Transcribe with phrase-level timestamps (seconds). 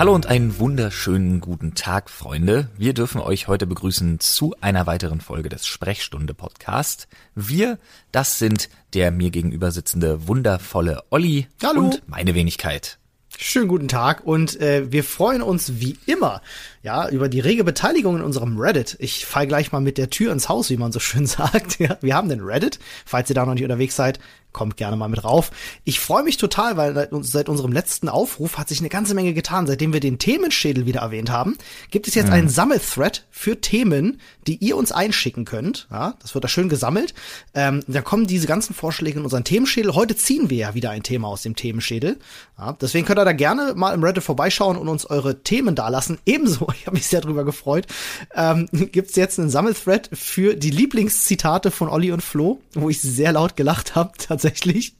[0.00, 2.68] Hallo und einen wunderschönen guten Tag, Freunde.
[2.78, 7.06] Wir dürfen euch heute begrüßen zu einer weiteren Folge des Sprechstunde Podcast.
[7.34, 7.78] Wir,
[8.10, 11.82] das sind der mir gegenüber sitzende wundervolle Olli Hallo.
[11.82, 12.96] und meine Wenigkeit.
[13.36, 16.40] Schönen guten Tag und äh, wir freuen uns wie immer
[16.82, 18.96] ja über die rege Beteiligung in unserem Reddit.
[19.00, 21.78] Ich fall gleich mal mit der Tür ins Haus, wie man so schön sagt.
[21.78, 22.78] Ja, wir haben den Reddit.
[23.04, 24.18] Falls ihr da noch nicht unterwegs seid,
[24.52, 25.50] kommt gerne mal mit rauf.
[25.84, 29.66] Ich freue mich total, weil seit, unserem letzten Aufruf hat sich eine ganze Menge getan.
[29.66, 31.56] Seitdem wir den Themenschädel wieder erwähnt haben,
[31.90, 32.32] gibt es jetzt Mhm.
[32.34, 35.86] einen Sammelthread für Themen, die ihr uns einschicken könnt.
[35.90, 37.14] Ja, das wird da schön gesammelt.
[37.54, 39.94] Ähm, da kommen diese ganzen Vorschläge in unseren Themenschädel.
[39.94, 42.18] Heute ziehen wir ja wieder ein Thema aus dem Themenschädel.
[42.58, 46.18] Ja, deswegen könnt ihr da gerne mal im Reddit vorbeischauen und uns eure Themen dalassen.
[46.26, 47.86] Ebenso, ich habe mich sehr drüber gefreut,
[48.34, 53.32] ähm, gibt's jetzt einen Sammelthread für die Lieblingszitate von Olli und Flo, wo ich sehr
[53.32, 54.94] laut gelacht habe, tatsächlich.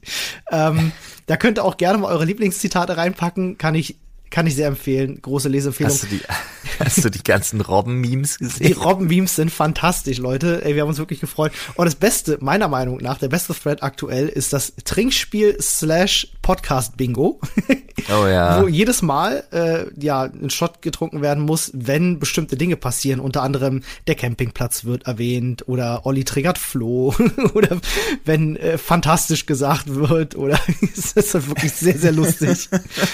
[0.51, 0.91] Ähm,
[1.25, 3.57] da könnt ihr auch gerne mal eure Lieblingszitate reinpacken.
[3.57, 3.97] Kann ich,
[4.29, 5.21] kann ich sehr empfehlen.
[5.21, 5.91] Große Leseempfehlung.
[5.91, 6.21] Hast du die,
[6.79, 8.73] hast du die ganzen Robben-Memes Die gesehen?
[8.77, 10.63] Robben-Memes sind fantastisch, Leute.
[10.63, 11.51] Ey, wir haben uns wirklich gefreut.
[11.75, 16.97] Und das Beste, meiner Meinung nach, der beste Thread aktuell ist das Trinkspiel slash Podcast
[16.97, 17.39] Bingo.
[18.09, 18.61] Oh ja.
[18.61, 23.19] Wo jedes Mal äh, ja ein Shot getrunken werden muss, wenn bestimmte Dinge passieren.
[23.19, 27.13] Unter anderem der Campingplatz wird erwähnt oder Olli triggert Flo
[27.53, 27.79] oder
[28.25, 30.59] wenn äh, fantastisch gesagt wird oder
[30.95, 32.69] es ist wirklich sehr, sehr lustig.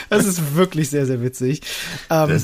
[0.10, 1.62] Das ist wirklich sehr, sehr witzig.
[2.10, 2.40] Ähm,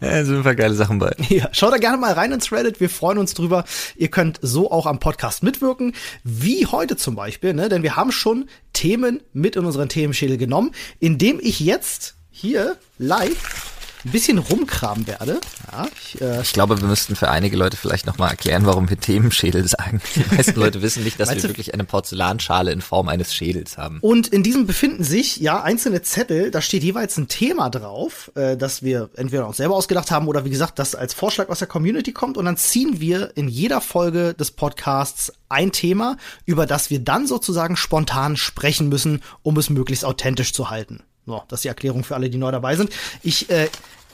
[0.00, 1.14] ja, sind ein geile Sachen bei.
[1.28, 2.80] Ja, schaut da gerne mal rein ins Reddit.
[2.80, 3.64] Wir freuen uns drüber.
[3.96, 5.94] Ihr könnt so auch am Podcast mitwirken,
[6.24, 7.68] wie heute zum Beispiel, ne?
[7.68, 13.71] Denn wir haben schon Themen mit in unseren Themenschädel genommen, indem ich jetzt hier live
[14.04, 15.40] ein bisschen rumkramen werde.
[15.70, 18.98] Ja, ich, äh, Ich glaube, wir müssten für einige Leute vielleicht nochmal erklären, warum wir
[18.98, 20.00] Themenschädel sagen.
[20.16, 23.98] Die meisten Leute wissen nicht, dass wir wirklich eine Porzellanschale in Form eines Schädels haben.
[24.00, 28.56] Und in diesem befinden sich ja einzelne Zettel, da steht jeweils ein Thema drauf, äh,
[28.56, 31.68] das wir entweder uns selber ausgedacht haben oder wie gesagt, das als Vorschlag aus der
[31.68, 36.90] Community kommt und dann ziehen wir in jeder Folge des Podcasts ein Thema, über das
[36.90, 41.02] wir dann sozusagen spontan sprechen müssen, um es möglichst authentisch zu halten.
[41.26, 42.92] So, das ist die Erklärung für alle, die neu dabei sind.
[43.22, 43.68] Ich äh,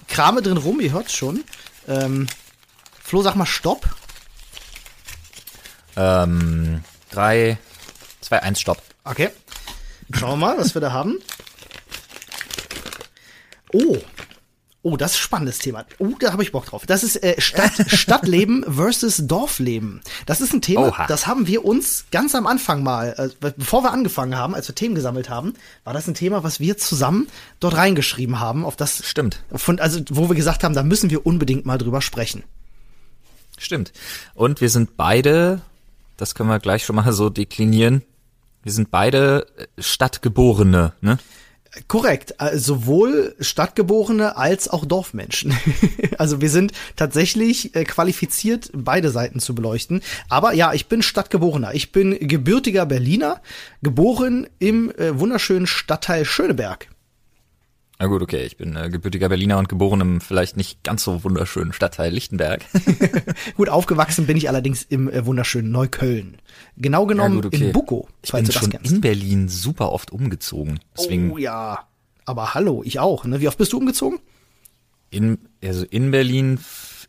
[0.09, 1.45] krame drin rum, ihr hört's schon.
[1.87, 2.27] Ähm,
[3.03, 3.89] Flo, sag mal Stopp.
[5.97, 7.59] Ähm, drei,
[8.21, 8.83] zwei, eins, stopp.
[9.05, 9.31] Okay.
[10.13, 11.19] Schauen wir mal, was wir da haben.
[13.73, 13.97] Oh.
[14.83, 15.85] Oh, das ist ein spannendes Thema.
[15.99, 16.87] Oh, da habe ich Bock drauf.
[16.87, 20.01] Das ist äh, Stadt, Stadtleben versus Dorfleben.
[20.25, 21.07] Das ist ein Thema, Oha.
[21.09, 24.77] das haben wir uns ganz am Anfang mal, äh, bevor wir angefangen haben, als wir
[24.77, 27.27] Themen gesammelt haben, war das ein Thema, was wir zusammen
[27.59, 29.43] dort reingeschrieben haben, auf das Stimmt.
[29.53, 32.45] von also wo wir gesagt haben, da müssen wir unbedingt mal drüber sprechen.
[33.59, 33.93] Stimmt.
[34.35, 35.61] Und wir sind beide,
[36.17, 38.03] das können wir gleich schon mal so deklinieren,
[38.63, 41.19] wir sind beide äh, Stadtgeborene, ne?
[41.87, 45.57] Korrekt, äh, sowohl Stadtgeborene als auch Dorfmenschen.
[46.19, 50.03] also wir sind tatsächlich äh, qualifiziert, beide Seiten zu beleuchten.
[50.29, 51.75] Aber ja, ich bin Stadtgeborener.
[51.75, 53.41] Ich bin gebürtiger Berliner,
[53.83, 56.89] geboren im äh, wunderschönen Stadtteil Schöneberg.
[58.01, 61.25] Na gut, okay, ich bin äh, gebürtiger Berliner und geboren im vielleicht nicht ganz so
[61.25, 62.65] wunderschönen Stadtteil Lichtenberg.
[63.57, 66.37] Gut, aufgewachsen bin ich allerdings im äh, wunderschönen Neukölln.
[66.77, 68.93] Genau genommen in Bukow, Ich falls bin du das schon kennst.
[68.93, 70.79] in Berlin super oft umgezogen.
[70.97, 71.89] Deswegen Oh ja,
[72.25, 73.25] aber hallo, ich auch.
[73.25, 73.41] Ne?
[73.41, 74.21] Wie oft bist du umgezogen?
[75.11, 76.61] in, also in Berlin,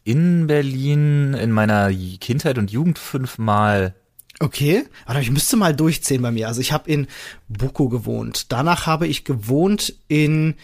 [0.03, 3.93] in Berlin in meiner Kindheit und Jugend fünfmal.
[4.39, 6.47] Okay, aber ich müsste mal durchzählen bei mir.
[6.47, 7.07] Also ich habe in
[7.49, 8.51] Buko gewohnt.
[8.51, 10.55] Danach habe ich gewohnt in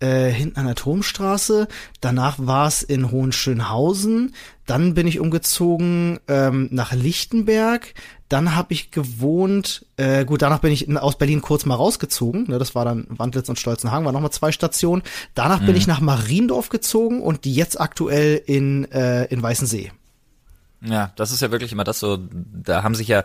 [0.00, 1.68] äh, hinten an der Turmstraße.
[2.00, 4.34] Danach war es in Hohenschönhausen.
[4.66, 7.94] Dann bin ich umgezogen ähm, nach Lichtenberg.
[8.28, 12.46] Dann habe ich gewohnt, äh, gut, danach bin ich in, aus Berlin kurz mal rausgezogen.
[12.48, 15.02] Ne, das war dann Wandlitz und Stolzenhagen, war nochmal zwei Stationen.
[15.34, 19.92] Danach bin ich nach Mariendorf gezogen und jetzt aktuell in, äh, in Weißensee.
[20.84, 23.24] Ja, das ist ja wirklich immer das so, da haben sich ja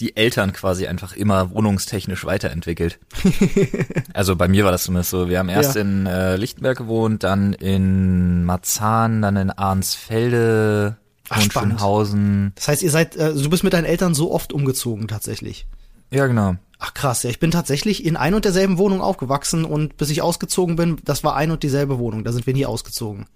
[0.00, 2.98] die Eltern quasi einfach immer wohnungstechnisch weiterentwickelt.
[4.14, 5.28] also bei mir war das zumindest so.
[5.28, 5.80] Wir haben erst Ja.
[5.82, 11.54] in äh, Lichtenberg gewohnt, dann in Marzahn, dann in Arnsfelde, spannend.
[11.54, 12.52] Hohenschönhausen.
[12.56, 15.66] Das heißt, ihr seid, äh, du bist mit deinen Eltern so oft umgezogen tatsächlich.
[16.10, 16.56] Ja, genau.
[16.78, 20.20] Ach krass, ja, ich bin tatsächlich in ein und derselben Wohnung aufgewachsen und bis ich
[20.20, 23.26] ausgezogen bin, das war ein und dieselbe Wohnung, da sind wir nie ausgezogen.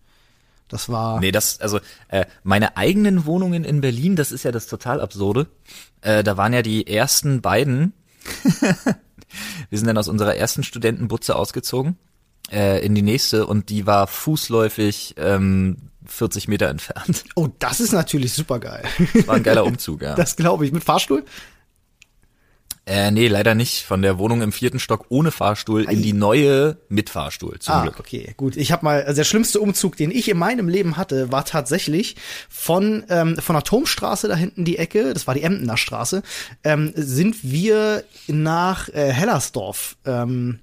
[0.70, 4.67] Das war Nee, das, also äh, meine eigenen Wohnungen in Berlin, das ist ja das
[4.67, 5.49] total absurde.
[6.00, 7.93] Äh, da waren ja die ersten beiden,
[9.69, 11.99] wir sind dann aus unserer ersten Studentenbutze ausgezogen
[12.50, 15.76] äh, in die nächste und die war fußläufig ähm,
[16.06, 17.25] 40 Meter entfernt.
[17.34, 18.84] Oh, das ist natürlich super geil.
[19.26, 20.14] War ein geiler Umzug, ja.
[20.14, 20.73] Das glaube ich.
[20.73, 21.25] Mit Fahrstuhl?
[22.86, 23.84] Äh, nee, leider nicht.
[23.84, 27.82] Von der Wohnung im vierten Stock ohne Fahrstuhl in die neue mit Fahrstuhl, zum ah,
[27.82, 28.00] Glück.
[28.00, 28.56] okay, gut.
[28.56, 32.16] Ich habe mal, also der schlimmste Umzug, den ich in meinem Leben hatte, war tatsächlich
[32.48, 36.22] von ähm, von der Turmstraße da hinten die Ecke, das war die Emdener Straße,
[36.64, 40.60] ähm, sind wir nach äh, Hellersdorf ähm,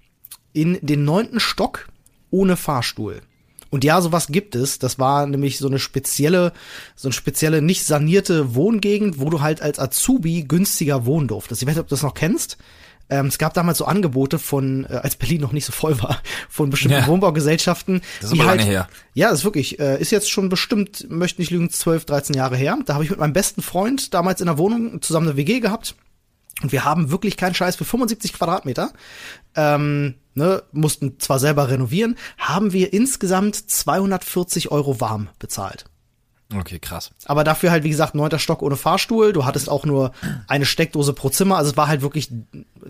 [0.53, 1.87] in den neunten Stock
[2.31, 3.21] ohne Fahrstuhl.
[3.69, 4.79] Und ja, sowas gibt es.
[4.79, 6.53] Das war nämlich so eine spezielle,
[6.95, 11.61] so eine spezielle nicht sanierte Wohngegend, wo du halt als Azubi günstiger wohnen durftest.
[11.61, 12.57] Ich weiß nicht, ob du das noch kennst.
[13.09, 16.21] Ähm, es gab damals so Angebote von, äh, als Berlin noch nicht so voll war,
[16.49, 17.07] von bestimmten Ja.
[17.07, 18.01] Wohnbaugesellschaften.
[18.21, 18.89] Das ist aber lange her.
[19.13, 22.77] Ja, ist wirklich, äh, ist jetzt schon bestimmt, möchte nicht lügen, 12, 13 Jahre her.
[22.85, 25.95] Da habe ich mit meinem besten Freund damals in der Wohnung zusammen eine WG gehabt.
[26.61, 28.91] Und wir haben wirklich keinen Scheiß für 75 Quadratmeter.
[29.55, 35.85] Ähm, ne, mussten zwar selber renovieren, haben wir insgesamt 240 Euro warm bezahlt.
[36.55, 37.11] Okay, krass.
[37.25, 39.33] Aber dafür halt, wie gesagt, neunter Stock ohne Fahrstuhl.
[39.33, 40.13] Du hattest auch nur
[40.47, 41.57] eine Steckdose pro Zimmer.
[41.57, 42.29] Also es war halt wirklich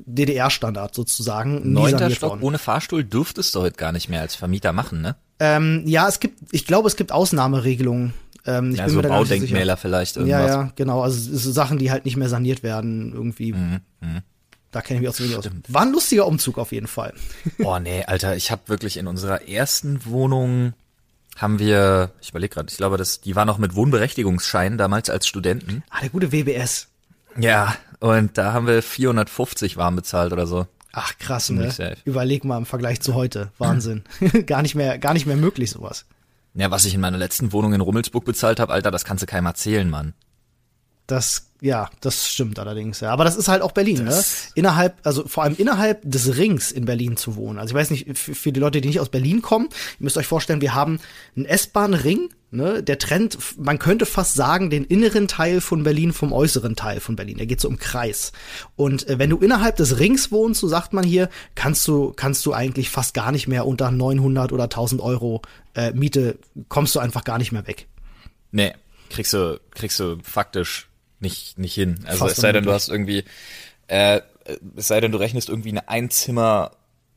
[0.05, 1.71] DDR-Standard sozusagen.
[1.73, 2.43] Neunter Stock worden.
[2.43, 5.15] ohne Fahrstuhl dürftest du heute gar nicht mehr als Vermieter machen, ne?
[5.39, 8.13] Ähm, ja, es gibt, ich glaube, es gibt Ausnahmeregelungen.
[8.47, 9.09] Ähm, ich Ja, bin so mir so.
[9.09, 10.47] Baudenkmäler vielleicht Ja, irgendwas.
[10.49, 11.01] ja, genau.
[11.01, 13.53] Also sind Sachen, die halt nicht mehr saniert werden, irgendwie.
[13.53, 13.81] Mhm,
[14.71, 15.49] Da kenne ich mich auch zu wenig aus.
[15.67, 17.13] War ein lustiger Umzug auf jeden Fall.
[17.63, 20.73] Oh nee, Alter, ich habe wirklich in unserer ersten Wohnung
[21.35, 25.27] haben wir, ich überlege gerade, ich glaube, das, die war noch mit Wohnberechtigungsschein damals als
[25.27, 25.83] Studenten.
[25.91, 26.87] Ah, der gute WBS.
[27.39, 30.65] Ja, und da haben wir 450 warm bezahlt oder so.
[30.93, 31.89] Ach krass, Ziemlich ne?
[31.89, 31.97] safe.
[32.05, 33.51] Überleg mal im Vergleich zu heute.
[33.59, 34.03] Wahnsinn.
[34.47, 36.05] gar nicht mehr, gar nicht mehr möglich sowas.
[36.57, 39.27] Ja, was ich in meiner letzten Wohnung in Rummelsburg bezahlt habe, Alter, das kannst du
[39.27, 40.15] keinem erzählen, Mann.
[41.05, 43.11] Das, ja, das stimmt allerdings, ja.
[43.11, 44.51] Aber das ist halt auch Berlin, Das- ne?
[44.55, 47.57] Innerhalb, also vor allem innerhalb des Rings in Berlin zu wohnen.
[47.57, 49.65] Also ich weiß nicht, für, für die Leute, die nicht aus Berlin kommen,
[49.99, 50.99] ihr müsst euch vorstellen, wir haben
[51.35, 52.83] einen S-Bahn-Ring, ne?
[52.83, 57.15] Der trennt, man könnte fast sagen, den inneren Teil von Berlin vom äußeren Teil von
[57.15, 57.37] Berlin.
[57.37, 58.31] Der geht so im Kreis.
[58.75, 62.45] Und äh, wenn du innerhalb des Rings wohnst, so sagt man hier, kannst du, kannst
[62.45, 65.41] du eigentlich fast gar nicht mehr unter 900 oder 1000 Euro
[65.73, 66.37] äh, Miete,
[66.69, 67.87] kommst du einfach gar nicht mehr weg.
[68.51, 68.73] Nee,
[69.09, 70.87] kriegst du, kriegst du faktisch
[71.19, 71.99] nicht, nicht hin.
[72.05, 73.23] Also Fast es sei denn, du hast irgendwie,
[73.87, 74.21] äh,
[74.75, 76.71] es sei denn, du rechnest irgendwie eine Einzimmer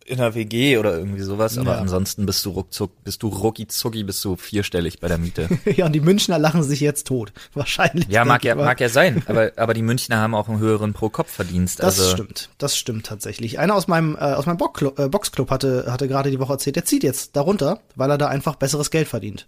[0.06, 1.78] in einer WG oder irgendwie sowas, aber Ja.
[1.78, 5.48] ansonsten bist du ruckzuck, bist du rucki zucki, bist du vierstellig bei der Miete.
[5.76, 7.32] ja, und die Münchner lachen sich jetzt tot.
[7.54, 8.08] Wahrscheinlich.
[8.08, 8.64] Ja, mag ja, mal.
[8.64, 11.78] mag ja sein, aber, aber die Münchner haben auch einen höheren Pro-Kopf-Verdienst.
[11.78, 13.60] Das Also, stimmt, das stimmt tatsächlich.
[13.60, 16.74] Einer aus meinem äh, aus meinem Boxclub, äh, Boxclub hatte hatte gerade die Woche erzählt,
[16.74, 19.46] der zieht jetzt darunter, weil er da einfach besseres Geld verdient.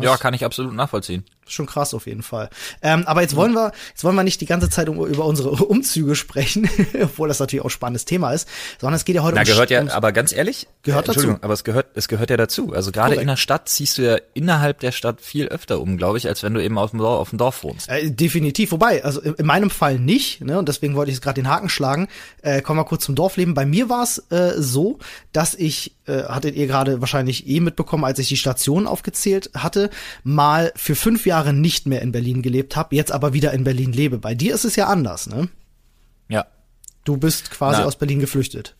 [0.00, 1.24] ja, kann ich absolut nachvollziehen.
[1.50, 2.48] Schon krass auf jeden Fall.
[2.82, 5.50] Ähm, aber jetzt wollen wir jetzt wollen wir nicht die ganze Zeit um, über unsere
[5.64, 6.68] Umzüge sprechen,
[7.02, 8.48] obwohl das natürlich auch ein spannendes Thema ist,
[8.80, 11.10] sondern es geht ja heute Na, um gehört ja, ums- aber ganz ehrlich, Gehört äh,
[11.10, 11.44] Entschuldigung, dazu.
[11.44, 12.72] aber es gehört, es gehört ja dazu.
[12.72, 16.18] Also gerade in der Stadt ziehst du ja innerhalb der Stadt viel öfter um, glaube
[16.18, 17.88] ich, als wenn du eben auf dem Dorf, auf dem Dorf wohnst.
[17.88, 18.70] Äh, definitiv.
[18.72, 20.58] Wobei, also in in meinem Fall nicht, ne?
[20.58, 22.08] Und deswegen wollte ich jetzt gerade den Haken schlagen.
[22.42, 23.54] Äh, kommen wir kurz zum Dorfleben.
[23.54, 24.98] Bei mir war es äh, so,
[25.32, 29.88] dass ich, äh, hattet ihr gerade wahrscheinlich eh mitbekommen, als ich die Station aufgezählt hatte,
[30.22, 33.92] mal für fünf Jahre nicht mehr in Berlin gelebt habe, jetzt aber wieder in Berlin
[33.92, 34.18] lebe.
[34.18, 35.48] Bei dir ist es ja anders, ne?
[36.28, 36.46] Ja.
[37.04, 37.86] Du bist quasi Na.
[37.86, 38.76] aus Berlin geflüchtet.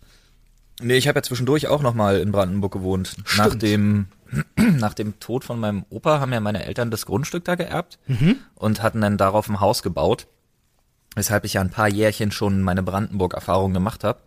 [0.82, 3.16] Nee, ich habe ja zwischendurch auch noch mal in Brandenburg gewohnt.
[3.36, 4.06] Nach dem,
[4.56, 7.98] nach dem Tod von meinem Opa haben ja meine Eltern das Grundstück da geerbt
[8.54, 10.26] und hatten dann darauf ein Haus gebaut.
[11.16, 14.20] Weshalb ich ja ein paar Jährchen schon meine Brandenburg-Erfahrung gemacht habe.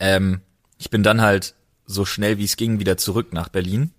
[0.00, 0.40] Ähm,
[0.78, 3.92] ich bin dann halt so schnell wie es ging wieder zurück nach Berlin.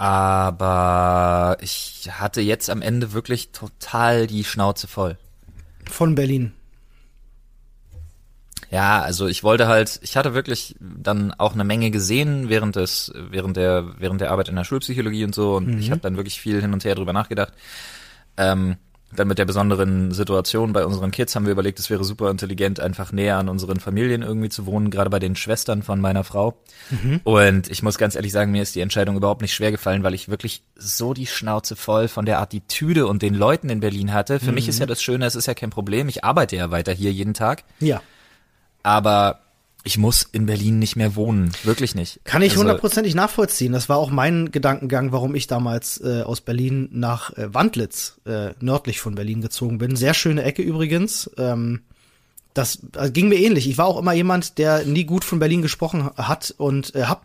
[0.00, 5.18] Aber ich hatte jetzt am Ende wirklich total die Schnauze voll.
[5.90, 6.54] Von Berlin.
[8.70, 13.12] Ja, also ich wollte halt, ich hatte wirklich dann auch eine Menge gesehen während des,
[13.14, 16.40] während der, während der Arbeit in der Schulpsychologie und so und ich habe dann wirklich
[16.40, 17.52] viel hin und her drüber nachgedacht.
[18.38, 18.78] Ähm,
[19.16, 22.78] dann mit der besonderen Situation bei unseren Kids haben wir überlegt, es wäre super intelligent,
[22.78, 26.54] einfach näher an unseren Familien irgendwie zu wohnen, gerade bei den Schwestern von meiner Frau.
[27.24, 30.14] Und ich muss ganz ehrlich sagen, mir ist die Entscheidung überhaupt nicht schwer gefallen, weil
[30.14, 34.38] ich wirklich so die Schnauze voll von der Attitüde und den Leuten in Berlin hatte.
[34.38, 36.08] Für mich ist ja das Schöne, es ist ja kein Problem.
[36.08, 38.02] Ich arbeite ja weiter hier jeden Tag Ja.
[38.82, 39.40] aber
[39.82, 42.20] ich muss in Berlin nicht mehr wohnen, wirklich nicht.
[42.24, 43.72] Kann ich Also, hundertprozentig nachvollziehen.
[43.72, 48.50] Das war auch mein Gedankengang, warum ich damals äh, aus Berlin nach äh, Wandlitz, äh,
[48.60, 49.96] nördlich von Berlin gezogen bin.
[49.96, 51.30] Sehr schöne Ecke übrigens.
[51.38, 51.82] Ähm,
[52.52, 53.68] das äh, ging mir ähnlich.
[53.68, 57.24] Ich war auch immer jemand, der nie gut von Berlin gesprochen hat und äh, hab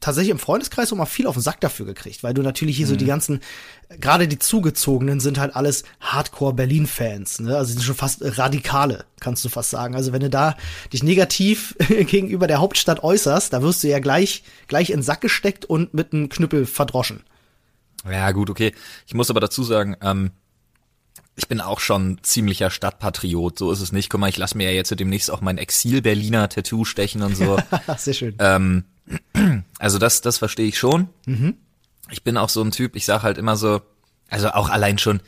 [0.00, 2.86] tatsächlich im Freundeskreis auch mal viel auf den Sack dafür gekriegt, weil du natürlich hier
[2.86, 3.40] so die ganzen,
[3.88, 7.56] äh, gerade die Zugezogenen sind halt alles Hardcore-Berlin-Fans, ne?
[7.56, 9.94] Also sind schon fast Radikale, kannst du fast sagen.
[9.94, 10.56] Also wenn du da
[10.92, 15.20] dich negativ gegenüber der Hauptstadt äußerst, da wirst du ja gleich, gleich in den Sack
[15.20, 17.24] gesteckt und mit einem Knüppel verdroschen.
[18.08, 18.72] Ja, gut, okay.
[19.06, 20.30] Ich muss aber dazu sagen, ähm,
[21.38, 24.08] Ich bin auch schon ziemlicher Stadtpatriot, so ist es nicht.
[24.08, 27.58] Guck mal, ich lasse mir ja jetzt demnächst auch mein Exil-Berliner Tattoo stechen und so.
[27.98, 28.36] Sehr schön.
[28.38, 28.84] Ähm,
[29.78, 31.08] also das, das verstehe ich schon.
[32.10, 33.80] Ich bin auch so ein Typ, ich sage halt immer so,
[34.28, 35.20] also auch allein schon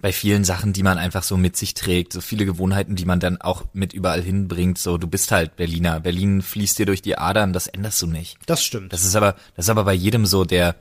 [0.00, 3.20] bei vielen Sachen, die man einfach so mit sich trägt, so viele Gewohnheiten, die man
[3.20, 6.00] dann auch mit überall hinbringt, so du bist halt Berliner.
[6.00, 8.36] Berlin fließt dir durch die Adern, das änderst du nicht.
[8.46, 8.92] Das stimmt.
[8.92, 10.74] Das ist aber, das ist aber bei jedem so, der,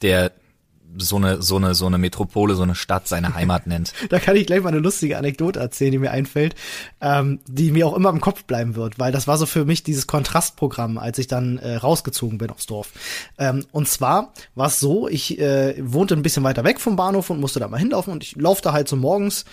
[0.00, 0.32] der
[0.98, 3.92] so eine, so eine, so eine Metropole, so eine Stadt seine Heimat nennt.
[4.08, 6.54] Da kann ich gleich mal eine lustige Anekdote erzählen, die mir einfällt,
[7.00, 9.82] ähm, die mir auch immer im Kopf bleiben wird, weil das war so für mich
[9.82, 12.92] dieses Kontrastprogramm, als ich dann äh, rausgezogen bin aufs Dorf.
[13.38, 17.30] Ähm, und zwar war es so, ich äh, wohnte ein bisschen weiter weg vom Bahnhof
[17.30, 19.44] und musste da mal hinlaufen und ich laufe da halt so morgens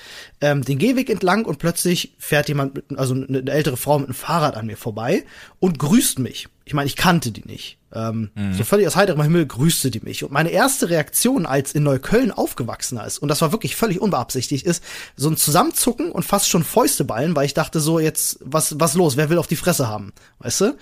[0.41, 4.15] ähm, den Gehweg entlang und plötzlich fährt jemand, mit, also eine ältere Frau mit einem
[4.15, 5.23] Fahrrad an mir vorbei
[5.59, 6.47] und grüßt mich.
[6.65, 7.77] Ich meine, ich kannte die nicht.
[7.93, 10.23] Ähm, So völlig aus heiterem Himmel grüßte die mich.
[10.23, 14.65] Und meine erste Reaktion, als in Neukölln aufgewachsener ist, und das war wirklich völlig unbeabsichtigt,
[14.65, 14.83] ist
[15.15, 18.93] so ein Zusammenzucken und fast schon Fäuste ballen, weil ich dachte so, jetzt, was, was
[18.93, 19.17] los?
[19.17, 20.13] Wer will auf die Fresse haben?
[20.39, 20.77] Weißt du?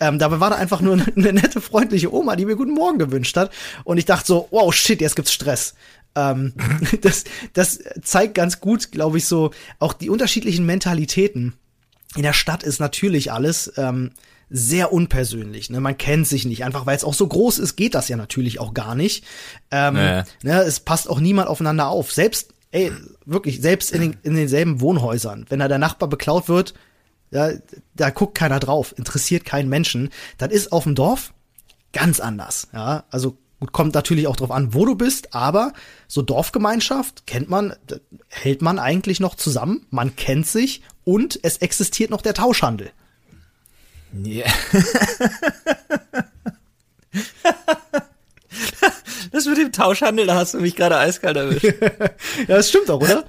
[0.00, 2.98] Ähm, dabei war da einfach nur eine, eine nette, freundliche Oma, die mir guten Morgen
[2.98, 3.50] gewünscht hat.
[3.84, 5.74] Und ich dachte so, wow, shit, jetzt gibt's Stress.
[6.14, 6.52] Ähm,
[7.00, 7.24] das,
[7.54, 11.54] das zeigt ganz gut, glaube ich, so auch die unterschiedlichen Mentalitäten.
[12.14, 14.10] In der Stadt ist natürlich alles ähm,
[14.54, 15.70] sehr unpersönlich.
[15.70, 15.80] Ne?
[15.80, 16.64] Man kennt sich nicht.
[16.64, 19.24] Einfach weil es auch so groß ist, geht das ja natürlich auch gar nicht.
[19.70, 20.22] Ähm, Nee.
[20.42, 20.62] ne?
[20.62, 22.12] Es passt auch niemand aufeinander auf.
[22.12, 22.92] Selbst, ey,
[23.24, 25.46] wirklich, selbst in, den, in denselben Wohnhäusern.
[25.48, 26.74] Wenn da der Nachbar beklaut wird,
[27.30, 27.52] ja,
[27.94, 30.10] da guckt keiner drauf, interessiert keinen Menschen.
[30.36, 31.32] Das ist auf dem Dorf
[31.94, 32.68] ganz anders.
[32.74, 35.72] Ja, also gut, kommt natürlich auch drauf an, wo du bist, aber
[36.08, 37.74] so Dorfgemeinschaft kennt man,
[38.28, 42.90] hält man eigentlich noch zusammen, man kennt sich und es existiert noch der Tauschhandel.
[44.12, 44.46] Ja.
[49.32, 51.64] Das mit dem Tauschhandel, da hast du mich gerade eiskalt erwischt.
[52.48, 53.24] Ja, das stimmt auch, oder?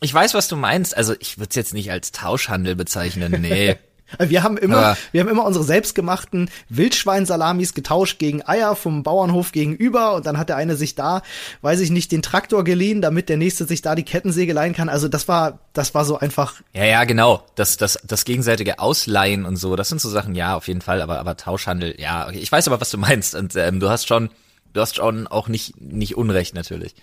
[0.00, 0.96] Ich weiß, was du meinst.
[0.96, 3.40] Also ich würde es jetzt nicht als Tauschhandel bezeichnen.
[3.40, 3.76] Nee.
[4.18, 9.52] Wir haben immer, Aber- wir haben immer unsere selbstgemachten Wildschweinsalamis getauscht gegen Eier vom Bauernhof
[9.52, 11.22] gegenüber und dann hat der eine sich da,
[11.62, 14.88] weiß ich nicht, den Traktor geliehen, damit der nächste sich da die Kettensäge leihen kann.
[14.88, 17.44] Also das war, das war so einfach Ja, ja, genau.
[17.54, 21.02] Das, das, das gegenseitige Ausleihen und so, das sind so Sachen, ja, auf jeden Fall,
[21.02, 22.38] aber, aber Tauschhandel, ja, okay.
[22.38, 23.34] ich weiß aber, was du meinst.
[23.34, 24.30] Und ähm, du hast schon,
[24.72, 26.94] du hast schon auch nicht, nicht Unrecht natürlich.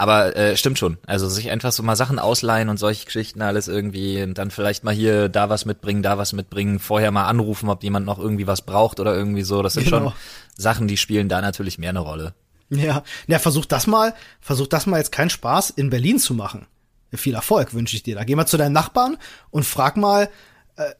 [0.00, 0.96] Aber äh, stimmt schon.
[1.06, 4.84] Also sich einfach so mal Sachen ausleihen und solche Geschichten alles irgendwie und dann vielleicht
[4.84, 8.46] mal hier da was mitbringen, da was mitbringen, vorher mal anrufen, ob jemand noch irgendwie
[8.46, 9.60] was braucht oder irgendwie so.
[9.60, 9.98] Das sind Genau.
[10.10, 10.12] schon
[10.56, 12.32] Sachen, die spielen da natürlich mehr eine Rolle.
[12.70, 16.66] Ja, ja, versuch das mal, versuch das mal jetzt keinen Spaß in Berlin zu machen.
[17.14, 18.14] Viel Erfolg wünsche ich dir.
[18.14, 19.16] Da geh mal zu deinen Nachbarn
[19.50, 20.28] und frag mal,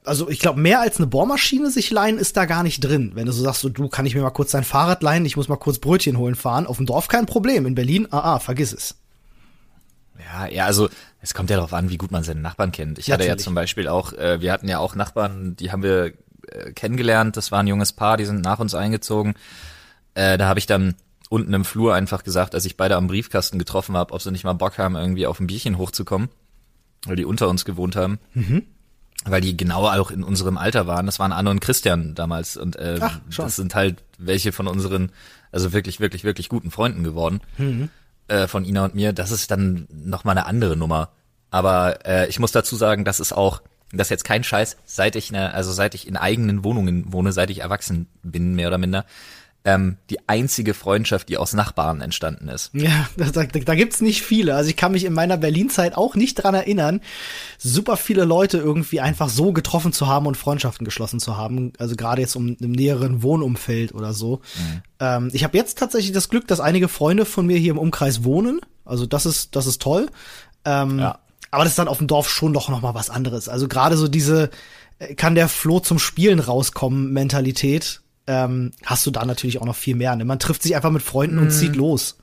[0.05, 3.13] also ich glaube, mehr als eine Bohrmaschine sich leihen ist da gar nicht drin.
[3.15, 5.37] Wenn du so sagst, so, du kann ich mir mal kurz dein Fahrrad leihen, ich
[5.37, 6.67] muss mal kurz Brötchen holen fahren.
[6.67, 7.67] Auf dem Dorf kein Problem.
[7.67, 8.97] In Berlin, ah, ah vergiss es.
[10.19, 10.89] Ja, ja, also
[11.21, 12.99] es kommt ja darauf an, wie gut man seine Nachbarn kennt.
[12.99, 13.45] Ich hatte ja Natürlich.
[13.45, 16.13] zum Beispiel auch, äh, wir hatten ja auch Nachbarn, die haben wir
[16.49, 17.37] äh, kennengelernt.
[17.37, 19.35] Das war ein junges Paar, die sind nach uns eingezogen.
[20.15, 20.97] Äh, da habe ich dann
[21.29, 24.45] unten im Flur einfach gesagt, als ich beide am Briefkasten getroffen habe, ob sie nicht
[24.45, 26.31] mal Bock haben, irgendwie auf ein Bierchen hochzukommen,
[27.07, 28.19] weil die unter uns gewohnt haben.
[29.25, 31.07] Weil die genau auch in unserem Alter waren.
[31.07, 32.57] Das waren Anne und Christian damals.
[32.57, 35.11] Und äh, Ach, das sind halt welche von unseren,
[35.53, 37.41] also wirklich, wirklich, wirklich guten Freunden geworden
[38.29, 41.11] äh, von Ina und mir, das ist dann noch mal eine andere Nummer.
[41.51, 45.17] Aber äh, ich muss dazu sagen, das ist auch, das ist jetzt kein Scheiß, seit
[45.17, 48.79] ich ne, also seit ich in eigenen Wohnungen wohne, seit ich erwachsen bin, mehr oder
[48.79, 49.07] minder,
[49.69, 52.71] ähm, die einzige Freundschaft, die aus Nachbarn entstanden ist.
[52.73, 54.55] Ja, da, da, da gibt's nicht viele.
[54.55, 57.03] Also ich kann mich in meiner Berlin-Zeit auch nicht dran erinnern,
[57.59, 61.75] super viele Leute irgendwie einfach so getroffen zu haben und Freundschaften geschlossen zu haben.
[61.79, 64.41] Also gerade jetzt um im näheren Wohnumfeld oder so.
[65.01, 68.25] Ähm, ich habe jetzt tatsächlich das Glück, dass einige Freunde von mir hier im Umkreis
[68.25, 68.61] wohnen.
[68.87, 70.09] Also das ist das ist toll.
[70.65, 71.19] Ähm, Ja.
[71.51, 73.49] Aber das ist dann auf dem Dorf schon doch noch mal was anderes.
[73.49, 74.51] Also gerade so diese
[74.99, 78.01] äh, kann der Floh zum Spielen rauskommen Mentalität.
[78.29, 80.15] Ähm, hast du da natürlich auch noch viel mehr.
[80.15, 80.25] Ne?
[80.25, 82.19] Man trifft sich einfach mit Freunden und zieht los.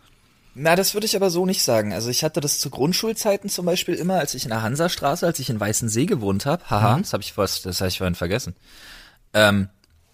[0.53, 1.91] Na, das würde ich aber so nicht sagen.
[1.91, 5.39] Also ich hatte das zu Grundschulzeiten zum Beispiel immer, als ich in der Hansastraße, als
[5.39, 6.63] ich in Weißensee gewohnt habe.
[6.69, 8.55] Haha, das habe ich fast, das habe ich vorhin vergessen.
[9.33, 9.67] Ähm,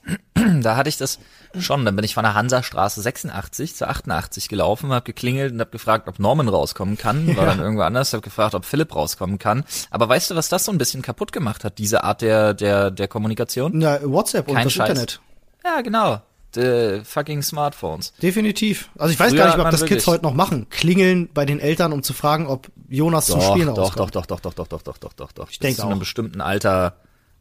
[0.62, 1.20] da hatte ich das
[1.60, 1.86] schon.
[1.86, 6.08] Dann bin ich von der Hansastraße 86 zu 88 gelaufen, habe geklingelt und habe gefragt,
[6.08, 7.28] ob Norman rauskommen kann.
[7.38, 9.64] War dann irgendwo anders, habe gefragt, ob Philipp rauskommen kann.
[9.92, 11.78] Aber weißt du, was das so ein bisschen kaputt gemacht hat?
[11.78, 13.74] Diese Art der der der Kommunikation?
[13.76, 14.90] Na, WhatsApp und Kein das Scheiß.
[14.90, 15.22] Internet.
[15.64, 16.22] Ja, genau.
[16.54, 18.14] The fucking Smartphones.
[18.22, 18.90] Definitiv.
[18.98, 20.68] Also ich weiß Früher gar nicht, ob das Kids heute noch machen.
[20.70, 24.26] Klingeln bei den Eltern, um zu fragen, ob Jonas zum Doch, Spielen doch, doch, doch,
[24.26, 25.50] doch, doch, doch, doch, doch, doch, doch, doch.
[25.50, 26.00] Ich denk bis zu einem auch.
[26.00, 26.98] bestimmten Alter,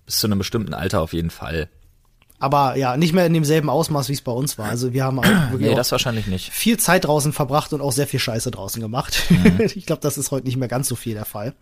[0.07, 1.69] bis zu einem bestimmten Alter auf jeden Fall.
[2.39, 4.69] Aber ja, nicht mehr in demselben Ausmaß, wie es bei uns war.
[4.69, 6.51] Also wir haben auch wirklich Nee, auch das wahrscheinlich nicht.
[6.53, 9.25] viel Zeit draußen verbracht und auch sehr viel Scheiße draußen gemacht.
[9.59, 11.55] ich glaube, das ist heute nicht mehr ganz so viel der Fall.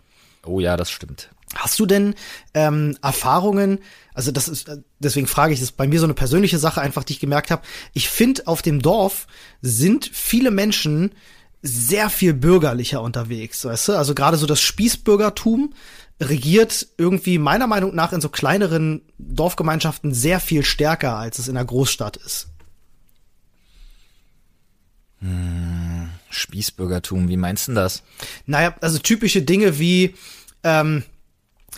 [0.48, 1.28] Oh ja, das stimmt.
[1.54, 2.14] Hast du denn
[2.54, 3.80] ähm, Erfahrungen,
[4.14, 7.04] also das ist, deswegen frage ich, das ist bei mir so eine persönliche Sache einfach,
[7.04, 7.62] die ich gemerkt habe.
[7.92, 9.26] Ich finde, auf dem Dorf
[9.60, 11.12] sind viele Menschen
[11.60, 13.92] sehr viel bürgerlicher unterwegs, weißt du?
[13.92, 15.74] Also gerade so das Spießbürgertum
[16.20, 21.54] regiert irgendwie meiner Meinung nach in so kleineren Dorfgemeinschaften sehr viel stärker, als es in
[21.54, 22.48] der Großstadt ist.
[26.30, 28.02] Spießbürgertum, wie meinst du das?
[28.46, 30.14] Naja, also typische Dinge wie
[30.62, 31.04] ähm,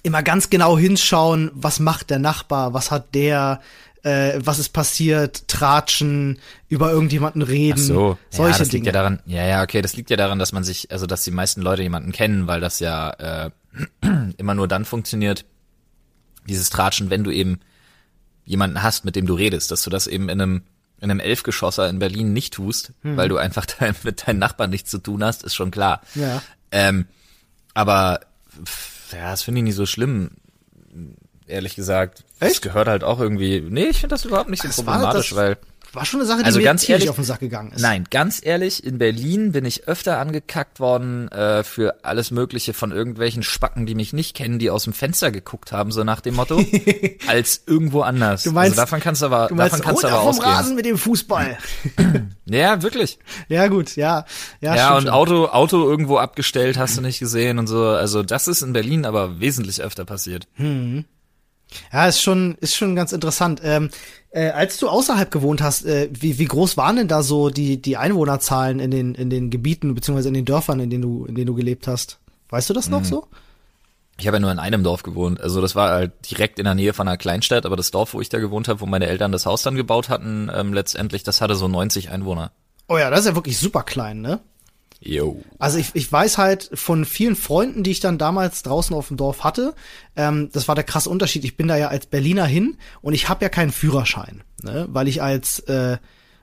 [0.02, 3.60] immer ganz genau hinschauen, was macht der Nachbar, was hat der,
[4.02, 8.72] äh, was ist passiert, tratschen, über irgendjemanden reden, Ach so, solche ja, das Dinge.
[8.78, 11.22] liegt ja daran, ja, ja, okay, das liegt ja daran, dass man sich, also dass
[11.24, 13.50] die meisten Leute jemanden kennen, weil das ja äh,
[14.38, 15.44] immer nur dann funktioniert,
[16.48, 17.60] dieses Tratschen, wenn du eben
[18.46, 20.62] jemanden hast, mit dem du redest, dass du das eben in einem
[21.02, 23.16] in einem Elfgeschosser in Berlin nicht tust, Hm.
[23.16, 26.02] weil du einfach dein, mit deinen Nachbarn nichts zu tun hast, ist schon klar.
[26.14, 26.42] Ja.
[26.70, 27.06] Ähm,
[27.72, 28.20] aber
[29.12, 30.30] ja, das finde ich nicht so schlimm,
[31.46, 32.24] ehrlich gesagt.
[32.38, 32.62] Es Echt?
[32.62, 33.60] gehört halt auch irgendwie.
[33.60, 35.58] Nee, ich finde das überhaupt nicht so Das war- problematisch, das- weil
[35.92, 37.80] War schon eine Sache, die Also mir ganz ehrlich- auf den Sack gegangen ist.
[37.80, 42.92] Nein, ganz ehrlich, in Berlin bin ich öfter angekackt worden äh, für alles Mögliche von
[42.92, 46.34] irgendwelchen Spacken, die mich nicht kennen, die aus dem Fenster geguckt haben, so nach dem
[46.36, 46.62] Motto,
[47.26, 48.44] als irgendwo anders.
[48.44, 50.38] Du meinst- also davon kannst du aber, Du meinst, davon kannst du runter aber vom
[50.38, 50.52] ausgehen.
[50.56, 51.58] Rasen mit dem Fußball.
[52.46, 53.18] Ja, wirklich.
[53.48, 54.24] ja, gut, ja.
[54.60, 55.10] Ja, Ja, und schon.
[55.10, 57.84] Auto, Auto irgendwo abgestellt, hast du nicht gesehen und so.
[57.86, 60.48] Also das ist in Berlin aber wesentlich öfter passiert.
[61.92, 63.60] Ja, ist schon, ist schon ganz interessant.
[63.64, 63.90] Ähm,
[64.30, 67.80] äh, als du außerhalb gewohnt hast, äh, wie, wie groß waren denn da so die,
[67.80, 71.34] die Einwohnerzahlen in den, in den Gebieten, beziehungsweise in den Dörfern, in denen du, in
[71.34, 72.18] denen du gelebt hast?
[72.48, 72.92] Weißt du das Mhm.
[72.92, 73.26] noch so?
[74.18, 75.40] Ich habe ja nur in einem Dorf gewohnt.
[75.40, 78.20] Also das war halt direkt in der Nähe von einer Kleinstadt, aber das Dorf, wo
[78.20, 81.40] ich da gewohnt habe, wo meine Eltern das Haus dann gebaut hatten, ähm, letztendlich, das
[81.40, 82.52] hatte so 90 Einwohner.
[82.88, 84.40] Oh ja, das ist ja wirklich super klein, ne?
[85.00, 85.42] Jo.
[85.58, 89.16] Also ich, ich weiß halt von vielen Freunden, die ich dann damals draußen auf dem
[89.16, 89.74] Dorf hatte,
[90.14, 91.44] ähm, das war der krasse Unterschied.
[91.44, 94.86] Ich bin da ja als Berliner hin und ich habe ja keinen Führerschein, ne?
[94.90, 95.96] weil ich als äh,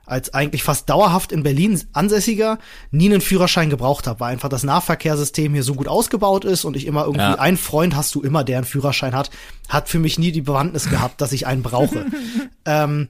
[0.08, 2.60] als eigentlich fast dauerhaft in Berlin ansässiger
[2.92, 6.78] nie einen Führerschein gebraucht habe, weil einfach das Nahverkehrssystem hier so gut ausgebaut ist und
[6.78, 7.36] ich immer irgendwie Ja.
[7.36, 9.30] einen Freund hast du immer, der einen Führerschein hat,
[9.68, 12.06] hat für mich nie die Bewandtnis gehabt, dass ich einen brauche.
[12.66, 13.10] ähm,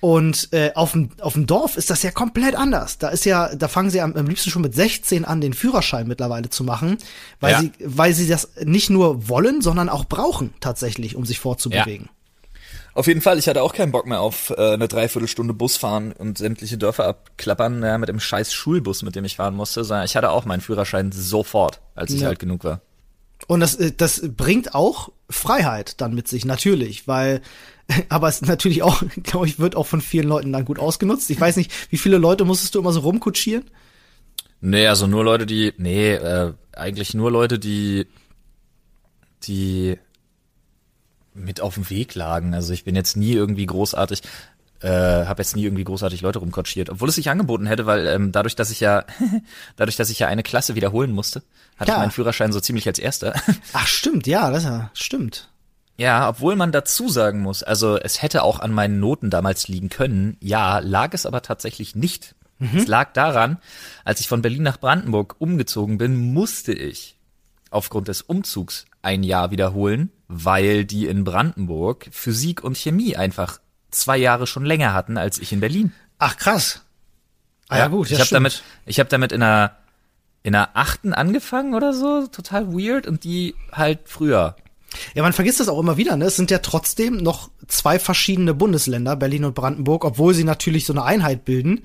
[0.00, 2.98] und äh, auf dem auf dem Dorf ist das ja komplett anders.
[2.98, 6.06] Da ist ja, da fangen sie am, am liebsten schon mit 16 an, den Führerschein
[6.06, 6.98] mittlerweile zu machen,
[7.40, 7.60] weil Ja.
[7.60, 12.08] sie, weil sie das nicht nur wollen, sondern auch brauchen tatsächlich, um sich fortzubewegen.
[12.94, 16.12] Auf jeden Fall, ich hatte auch keinen Bock mehr auf äh, eine Dreiviertelstunde Bus fahren
[16.12, 20.04] und sämtliche Dörfer abklappern ja, mit dem scheiß Schulbus, mit dem ich fahren musste, sondern
[20.04, 22.28] ich hatte auch meinen Führerschein sofort, als ich Ja.
[22.28, 22.80] alt genug war.
[23.46, 27.42] Und das, äh, das bringt auch Freiheit dann mit sich, natürlich, weil,
[28.08, 31.30] aber es natürlich auch, glaube ich, wird auch von vielen Leuten dann gut ausgenutzt.
[31.30, 33.64] Ich weiß nicht, wie viele Leute musstest du immer so rumkutschieren?
[34.60, 38.06] Nee, also nur Leute, die, nee, äh, eigentlich nur Leute, die,
[39.44, 39.98] die
[41.32, 42.54] mit auf dem Weg lagen.
[42.54, 44.22] Also ich bin jetzt nie irgendwie großartig,
[44.80, 48.32] äh, habe jetzt nie irgendwie großartig Leute rumkutschiert, obwohl es sich angeboten hätte, weil ähm,
[48.32, 49.04] dadurch, dass ich ja,
[49.76, 51.42] dadurch, dass ich ja eine Klasse wiederholen musste,
[51.76, 51.96] hatte Ja.
[51.96, 53.34] ich meinen Führerschein so ziemlich als erster.
[53.72, 55.48] Ach, stimmt, ja, das ja, stimmt.
[55.96, 59.88] Ja, obwohl man dazu sagen muss, also es hätte auch an meinen Noten damals liegen
[59.88, 60.36] können.
[60.40, 62.36] Ja, lag es aber tatsächlich nicht.
[62.74, 63.58] Es lag daran,
[64.04, 67.16] als ich von Berlin nach Brandenburg umgezogen bin, musste ich
[67.70, 74.16] aufgrund des Umzugs ein Jahr wiederholen, weil die in Brandenburg Physik und Chemie einfach zwei
[74.16, 75.92] Jahre schon länger hatten als ich in Berlin.
[76.18, 76.82] Ach, krass.
[77.68, 79.76] Ah, ja, gut, ich ja, habe damit, ich habe damit in einer
[80.42, 84.56] in einer achten angefangen oder so, total weird und die halt früher.
[85.14, 86.26] Ja, man vergisst das auch immer wieder, ne?
[86.26, 90.94] Es sind ja trotzdem noch zwei verschiedene Bundesländer, Berlin und Brandenburg, obwohl sie natürlich so
[90.94, 91.84] eine Einheit bilden.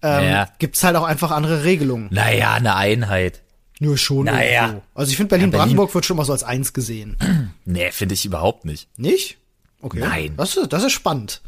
[0.00, 0.48] Ähm, Ja.
[0.58, 2.08] Gibt's halt auch einfach andere Regelungen.
[2.10, 3.42] Naja, eine Einheit.
[3.80, 4.24] Nur schon.
[4.24, 4.66] Naja.
[4.66, 4.82] irgendwo.
[4.94, 7.16] Also ich finde Berlin-Brandenburg wird schon mal so als eins gesehen.
[7.64, 8.88] Nee, finde ich überhaupt nicht.
[8.96, 9.36] Nicht?
[9.80, 10.00] Okay.
[10.00, 10.34] Nein.
[10.36, 11.40] Das ist, das ist spannend.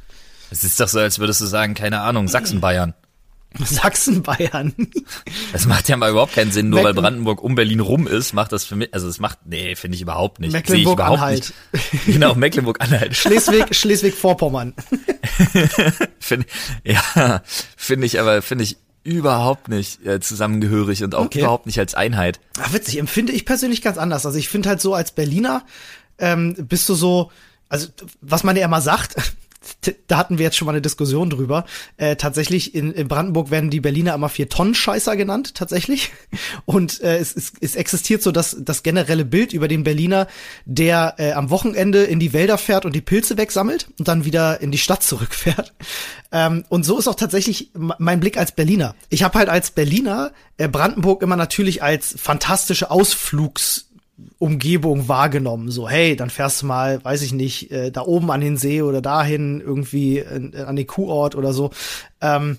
[0.51, 2.95] Es ist doch so, als würdest du sagen, keine Ahnung, Sachsen-Bayern.
[3.65, 4.73] Sachsen, Bayern.
[5.53, 8.33] Das macht ja mal überhaupt keinen Sinn, nur weil Mecklen- Brandenburg um Berlin rum ist,
[8.33, 10.53] macht das für mich, also es macht, nee, finde ich überhaupt nicht.
[10.53, 11.53] Mecklenburg-Anhalt.
[12.07, 13.17] Genau, Mecklenburg-Anhalt.
[13.17, 14.75] Schleswig, Schleswig-Vorpommern.
[16.21, 16.47] Find,
[16.85, 17.43] ja,
[17.77, 21.41] finde ich aber, finde ich überhaupt nicht äh, zusammengehörig und auch Okay.
[21.41, 22.39] überhaupt nicht als Einheit.
[22.61, 24.27] Ach, witzig, empfinde ich persönlich ganz anders.
[24.27, 25.65] Also ich finde halt so als Berliner
[26.19, 27.33] ähm, bist du so,
[27.71, 27.89] also
[28.21, 29.17] was man ja immer sagt,
[30.09, 31.65] da hatten wir jetzt schon mal eine Diskussion drüber.
[31.97, 36.13] Äh, tatsächlich in, in Brandenburg werden die Berliner immer vier Tonnen Scheißer genannt, tatsächlich.
[36.65, 40.27] Und äh, es, es, es existiert so das, das generelle Bild über den Berliner,
[40.65, 44.61] der äh, am Wochenende in die Wälder fährt und die Pilze wegsammelt und dann wieder
[44.61, 45.73] in die Stadt zurückfährt.
[46.33, 48.95] Ähm, und so ist auch tatsächlich mein Blick als Berliner.
[49.09, 53.90] Ich habe halt als Berliner äh, Brandenburg immer natürlich als fantastische Ausflugs
[54.39, 55.71] Umgebung wahrgenommen.
[55.71, 58.83] So, hey, dann fährst du mal, weiß ich nicht, äh, da oben an den See
[58.83, 61.71] oder dahin irgendwie äh, an den Kuhort oder so.
[62.21, 62.59] Ähm,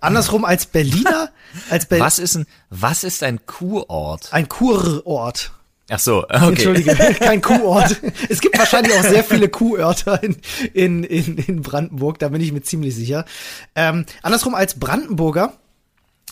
[0.00, 1.30] andersrum als Berliner,
[1.70, 4.32] als Ber Was ist ein, was ist ein Kuhort?
[4.32, 5.52] Ein Kurort.
[5.90, 6.48] Ach so, okay.
[6.48, 8.00] Entschuldige, kein Kuhort.
[8.30, 10.36] Es gibt wahrscheinlich auch sehr viele Kuhörter in,
[10.72, 13.26] in, in, in Brandenburg, da bin ich mir ziemlich sicher.
[13.74, 15.52] Ähm, andersrum als Brandenburger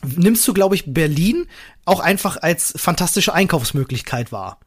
[0.05, 1.47] nimmst du, glaube ich, Berlin
[1.85, 4.59] auch einfach als fantastische Einkaufsmöglichkeit wahr.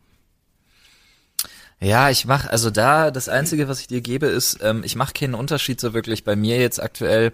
[1.80, 5.14] Ja, ich mache also da das einzige, was ich dir gebe, ist, ähm, ich mache
[5.14, 7.34] keinen Unterschied so wirklich bei mir jetzt aktuell.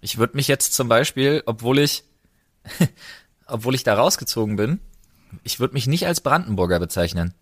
[0.00, 2.04] Ich würde mich jetzt zum Beispiel, obwohl ich,
[3.46, 4.80] obwohl ich da rausgezogen bin,
[5.44, 7.34] ich würde mich nicht als Brandenburger bezeichnen.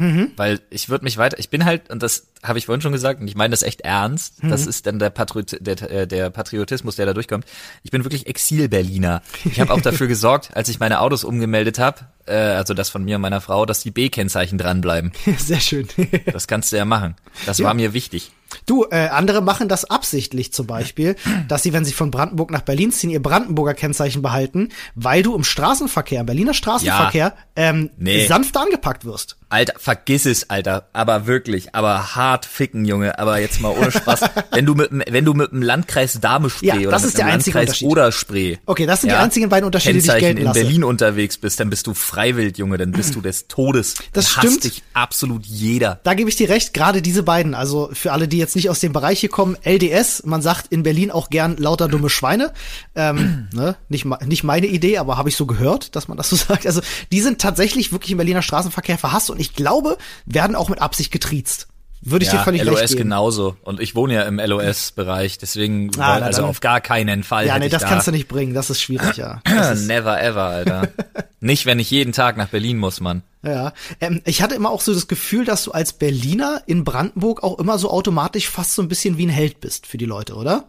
[0.00, 0.32] Mhm.
[0.36, 3.20] Weil ich würde mich weiter, ich bin halt, und das habe ich vorhin schon gesagt,
[3.20, 4.48] und ich meine das echt ernst, mhm.
[4.48, 7.44] das ist dann der, Patriot, der, äh, der Patriotismus, der da durchkommt.
[7.82, 9.20] Ich bin wirklich Exil-Berliner.
[9.44, 13.04] Ich habe auch dafür gesorgt, als ich meine Autos umgemeldet habe, äh, also das von
[13.04, 15.12] mir und meiner Frau, dass die B-Kennzeichen dranbleiben.
[15.36, 15.86] Sehr schön.
[16.32, 17.14] das kannst du ja machen.
[17.44, 17.66] Das ja.
[17.66, 18.32] war mir wichtig.
[18.64, 21.14] Du, äh, andere machen das absichtlich zum Beispiel,
[21.46, 25.36] dass sie, wenn sie von Brandenburg nach Berlin ziehen, ihr Brandenburger Kennzeichen behalten, weil du
[25.36, 27.44] im Straßenverkehr, im Berliner Straßenverkehr, ja.
[27.54, 28.26] ähm, nee.
[28.26, 29.36] sanft angepackt wirst.
[29.50, 30.86] Alter, vergiss es, Alter.
[30.92, 33.18] Aber wirklich, aber hart ficken, Junge.
[33.18, 34.20] Aber jetzt mal ohne Spaß.
[34.52, 37.82] wenn du mit, wenn du mit dem Landkreis Dame Spree ja, oder mit dem Landkreis
[37.82, 38.58] Oder Spree.
[38.66, 40.60] Okay, das sind ja, die einzigen beiden Unterschiede, die ich gelten in lasse.
[40.60, 42.78] Berlin unterwegs bist, dann bist du freiwillig, Junge.
[42.78, 43.96] Dann bist du des Todes.
[44.12, 44.64] Das dann stimmt.
[44.64, 45.98] dich absolut jeder.
[46.04, 46.72] Da gebe ich dir recht.
[46.72, 47.54] Gerade diese beiden.
[47.54, 50.22] Also für alle, die jetzt nicht aus dem Bereich hier kommen, LDS.
[50.24, 52.52] Man sagt in Berlin auch gern lauter dumme Schweine.
[52.94, 53.74] Ähm, ne?
[53.88, 56.66] nicht, nicht meine Idee, aber habe ich so gehört, dass man das so sagt.
[56.68, 60.80] Also die sind tatsächlich wirklich im Berliner Straßenverkehr verhasst und ich glaube, werden auch mit
[60.80, 61.66] Absicht getriezt.
[62.02, 63.02] Würde ich ja, dir völlig LOS recht geben.
[63.04, 63.56] genauso.
[63.62, 67.46] Und ich wohne ja im LOS-Bereich, deswegen ah, na, also dann, auf gar keinen Fall.
[67.46, 68.54] Ja, nee, das da kannst du nicht bringen.
[68.54, 69.42] Das ist schwierig, ja.
[69.72, 70.88] Ist Never ever, Alter.
[71.40, 73.22] nicht, wenn ich jeden Tag nach Berlin muss, Mann.
[73.42, 77.42] Ja, ähm, ich hatte immer auch so das Gefühl, dass du als Berliner in Brandenburg
[77.42, 80.36] auch immer so automatisch fast so ein bisschen wie ein Held bist für die Leute,
[80.36, 80.68] oder?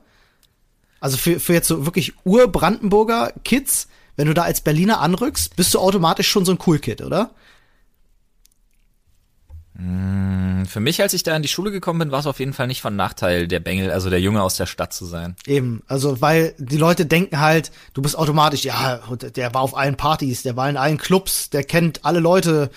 [0.99, 5.73] Also für, für jetzt so wirklich Ur-Brandenburger Kids, wenn du da als Berliner anrückst, bist
[5.73, 7.31] du automatisch schon so ein Cool Kid, oder?
[9.81, 12.53] Hm, für mich, als ich da in die Schule gekommen bin, war es auf jeden
[12.53, 15.35] Fall nicht von Nachteil, der Bengel, also der Junge aus der Stadt zu sein.
[15.47, 18.99] Eben, also weil die Leute denken halt, du bist automatisch, ja,
[19.35, 22.69] der war auf allen Partys, der war in allen Clubs, der kennt alle Leute,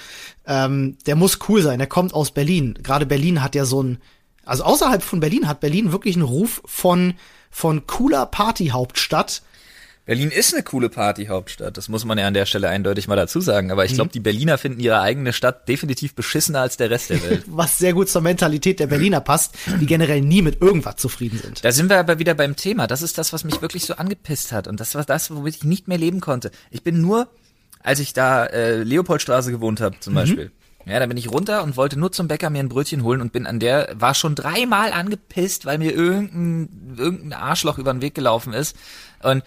[0.46, 2.78] ähm, der muss cool sein, der kommt aus Berlin.
[2.82, 3.98] Gerade Berlin hat ja so ein,
[4.46, 7.14] also außerhalb von Berlin hat Berlin wirklich einen Ruf von
[7.50, 9.42] von cooler Partyhauptstadt
[10.06, 13.40] Berlin ist eine coole Partyhauptstadt, das muss man ja an der Stelle eindeutig mal dazu
[13.40, 13.70] sagen.
[13.70, 13.96] Aber ich mhm.
[13.96, 17.44] glaube, die Berliner finden ihre eigene Stadt definitiv beschissener als der Rest der Welt.
[17.46, 21.64] Was sehr gut zur Mentalität der Berliner passt, die generell nie mit irgendwas zufrieden sind.
[21.64, 22.86] Da sind wir aber wieder beim Thema.
[22.86, 24.68] Das ist das, was mich wirklich so angepisst hat.
[24.68, 26.50] Und das war das, womit ich nicht mehr leben konnte.
[26.70, 27.28] Ich bin nur,
[27.82, 30.16] als ich da äh, Leopoldstraße gewohnt habe zum mhm.
[30.16, 30.52] Beispiel.
[30.86, 33.32] Ja, da bin ich runter und wollte nur zum Bäcker mir ein Brötchen holen und
[33.32, 38.14] bin an der, war schon dreimal angepisst, weil mir irgendein, irgendein Arschloch über den Weg
[38.14, 38.76] gelaufen ist.
[39.22, 39.42] Und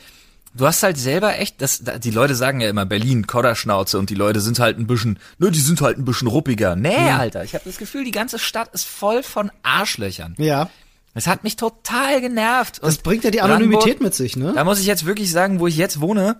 [0.58, 4.16] du hast halt selber echt, das, die Leute sagen ja immer Berlin, Kodderschnauze und die
[4.16, 6.76] Leute sind halt ein bisschen, ne, die sind halt ein bisschen ruppiger.
[6.76, 7.18] Nee, ja.
[7.18, 10.36] Alter, ich habe das Gefühl, die ganze Stadt ist voll von Arschlöchern.
[10.38, 10.70] Ja.
[11.14, 12.80] Es hat mich total genervt.
[12.82, 14.54] Das bringt ja die Anonymität mit sich, ne?
[14.54, 16.40] Da muss ich jetzt wirklich sagen, wo ich jetzt wohne,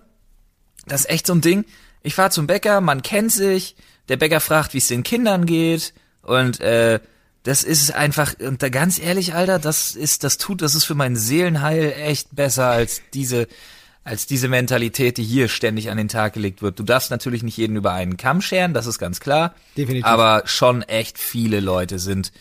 [0.86, 1.64] das ist echt so ein Ding.
[2.02, 3.74] Ich fahr zum Bäcker, man kennt sich,
[4.08, 7.00] der Bäcker fragt, wie es den Kindern geht und äh,
[7.42, 10.94] das ist einfach, und da ganz ehrlich, Alter, das ist, das tut, das ist für
[10.94, 13.48] mein Seelenheil echt besser als diese
[14.08, 16.78] als diese Mentalität, die hier ständig an den Tag gelegt wird.
[16.78, 19.54] Du darfst natürlich nicht jeden über einen Kamm scheren, das ist ganz klar.
[19.76, 20.06] Definitiv.
[20.06, 22.32] Aber schon echt viele Leute sind.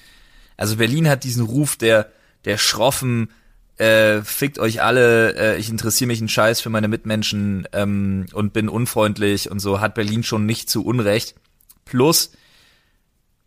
[0.56, 2.10] Also Berlin hat diesen Ruf der,
[2.46, 3.32] der schroffen,
[3.78, 8.54] äh, fickt euch alle, äh, ich interessiere mich einen Scheiß für meine Mitmenschen ähm, und
[8.54, 11.36] bin unfreundlich und so, hat Berlin schon nicht zu Unrecht.
[11.84, 12.32] Plus,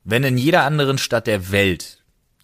[0.05, 2.00] wenn in jeder anderen Stadt der Welt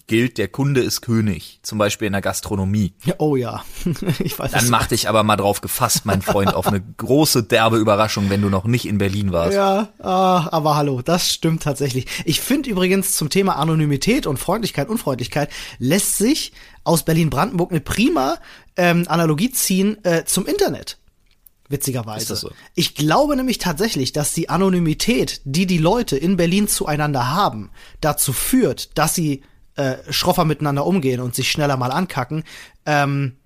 [0.06, 2.92] gilt, der Kunde ist König, zum Beispiel in der Gastronomie.
[3.18, 3.64] Oh ja,
[4.18, 4.52] ich weiß.
[4.52, 8.42] Dann mach dich aber mal drauf gefasst, mein Freund, auf eine große derbe Überraschung, wenn
[8.42, 9.54] du noch nicht in Berlin warst.
[9.54, 12.06] Ja, ah, aber hallo, das stimmt tatsächlich.
[12.24, 16.52] Ich finde übrigens zum Thema Anonymität und Freundlichkeit, Unfreundlichkeit lässt sich
[16.84, 18.38] aus Berlin-Brandenburg eine prima
[18.76, 20.98] ähm, Analogie ziehen äh, zum Internet
[21.68, 22.22] witzigerweise.
[22.22, 22.50] Ist das so?
[22.74, 28.32] Ich glaube nämlich tatsächlich, dass die Anonymität, die die Leute in Berlin zueinander haben, dazu
[28.32, 29.42] führt, dass sie
[29.76, 32.44] äh, schroffer miteinander umgehen und sich schneller mal ankacken.
[32.84, 33.36] Ähm,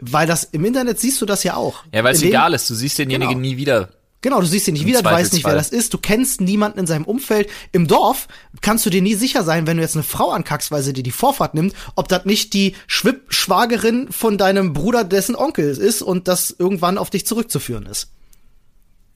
[0.00, 1.84] weil das im Internet siehst du das ja auch.
[1.92, 3.40] Ja, weil es egal ist, du siehst denjenigen Genau.
[3.40, 3.90] nie wieder.
[4.22, 6.42] Genau, du siehst ihn nicht Im wieder, du weißt nicht, wer das ist, du kennst
[6.42, 7.48] niemanden in seinem Umfeld.
[7.72, 8.28] Im Dorf
[8.60, 11.02] kannst du dir nie sicher sein, wenn du jetzt eine Frau ankackst, weil sie dir
[11.02, 16.02] die Vorfahrt nimmt, ob das nicht die Schwib Schwagerin von deinem Bruder, dessen Onkel ist
[16.02, 18.08] und das irgendwann auf dich zurückzuführen ist.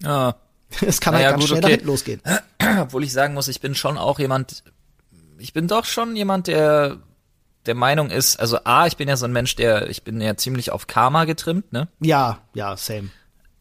[0.03, 0.37] Ja.
[0.81, 1.73] Es kann Naja, halt ganz gut, schnell okay.
[1.75, 2.21] damit losgehen.
[2.81, 4.65] Obwohl ich sagen muss, ich bin schon auch jemand,
[5.45, 6.97] ich bin doch schon jemand, der
[7.67, 10.37] der Meinung ist, also A, ich bin ja so ein Mensch, der, ich bin ja
[10.37, 11.89] ziemlich auf Karma getrimmt, ne?
[12.01, 13.09] Ja, ja, same.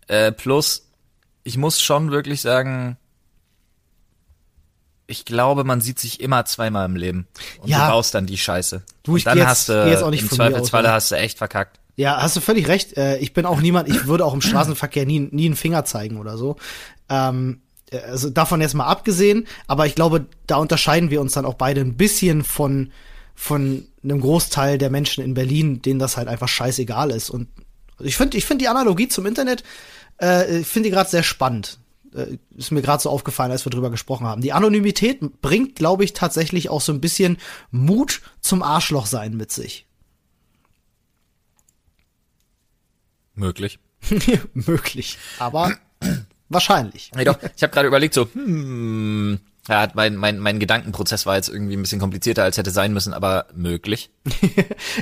[0.08, 0.90] Äh, plus,
[1.44, 2.98] ich muss schon wirklich sagen,
[5.08, 7.28] ich glaube, man sieht sich immer zweimal im Leben.
[7.60, 7.86] Und Ja.
[7.88, 8.84] du baust dann die Scheiße.
[9.04, 10.94] Du, ich und dann jetzt- hast du, jetzt auch nicht im Zweifelsfalle oder?
[10.94, 11.80] hast du echt verkackt.
[11.96, 12.98] Ja, hast du völlig recht.
[12.98, 16.18] Äh, ich bin auch niemand, ich würde auch im Straßenverkehr nie, nie einen Finger zeigen
[16.18, 16.56] oder so.
[17.10, 17.63] Ähm, äh,
[18.08, 21.82] also davon jetzt mal abgesehen, aber ich glaube, da unterscheiden wir uns dann auch beide
[21.82, 22.92] ein bisschen von,
[23.36, 27.30] von einem Großteil der Menschen in Berlin, denen das halt einfach scheißegal ist.
[27.30, 27.48] Und
[28.00, 29.64] ich finde ich finde die Analogie zum Internet,
[30.22, 31.80] äh, ich finde die gerade sehr spannend.
[32.14, 34.42] Äh, ist mir gerade so aufgefallen, als wir drüber gesprochen haben.
[34.42, 37.38] Die Anonymität bringt, glaube ich, tatsächlich auch so ein bisschen
[37.72, 39.88] Mut zum Arschlochsein mit sich.
[43.36, 43.80] Möglich.
[44.54, 45.18] möglich.
[45.40, 45.76] Aber
[46.50, 47.12] wahrscheinlich.
[47.16, 51.48] Nee, doch, ich habe gerade überlegt, so, hm, ja, mein, mein, mein Gedankenprozess war jetzt
[51.48, 54.10] irgendwie ein bisschen komplizierter, als hätte sein müssen, aber möglich.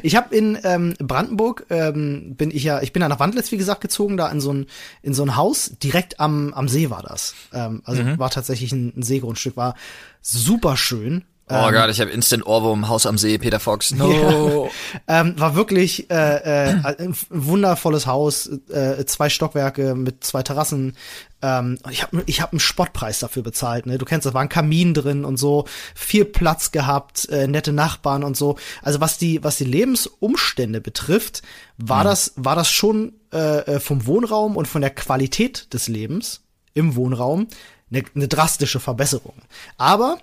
[0.03, 3.57] Ich habe in ähm, Brandenburg ähm, bin ich ja, ich bin ja nach Wandlitz wie
[3.57, 4.67] gesagt gezogen, da in so ein
[5.01, 7.35] in so ein Haus direkt am am See war das.
[7.53, 9.75] Ähm, also war tatsächlich ein, ein Seegrundstück, war
[10.21, 11.23] super schön.
[11.51, 13.93] Oh Gott, ich habe Instant Ohrwurm, Haus am See, Peter Fox.
[14.01, 14.69] No.
[15.07, 20.95] Ähm, war wirklich äh, äh, ein wundervolles Haus, äh, zwei Stockwerke mit zwei Terrassen.
[21.41, 23.85] Ähm, ich habe ich hab einen Spottpreis dafür bezahlt.
[23.85, 23.97] Ne?
[23.97, 28.23] Du kennst, da war ein Kamin drin und so, viel Platz gehabt, äh, nette Nachbarn
[28.23, 28.57] und so.
[28.81, 31.43] Also was die was die Lebensumstände betrifft,
[31.77, 36.41] war das war das schon äh, äh, vom Wohnraum und von der Qualität des Lebens
[36.73, 37.47] im Wohnraum
[37.91, 39.35] eine, eine drastische Verbesserung.
[39.77, 40.17] Aber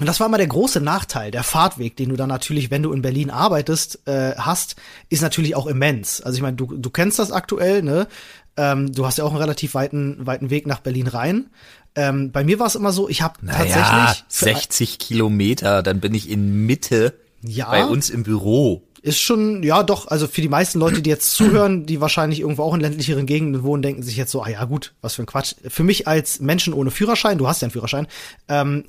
[0.00, 2.92] und das war immer der große Nachteil, der Fahrtweg, den du dann natürlich, wenn du
[2.92, 4.76] in Berlin arbeitest, äh, hast,
[5.10, 6.20] ist natürlich auch immens.
[6.20, 8.08] Also ich meine, du, du kennst das aktuell, ne?
[8.56, 11.50] Ähm, du hast ja auch einen relativ weiten, weiten Weg nach Berlin rein.
[11.94, 16.00] Ähm, bei mir war es immer so, ich habe Naja, tatsächlich für- 60 Kilometer, dann
[16.00, 17.70] bin ich in Mitte Ja.
[17.70, 18.82] bei uns im Büro.
[19.02, 22.64] Ist schon, ja doch, also für die meisten Leute, die jetzt zuhören, die wahrscheinlich irgendwo
[22.64, 25.26] auch in ländlicheren Gegenden wohnen, denken sich jetzt so, ah ja gut, was für ein
[25.26, 25.54] Quatsch.
[25.68, 28.06] Für mich als Menschen ohne Führerschein, du hast ja einen Führerschein,
[28.48, 28.84] ähm,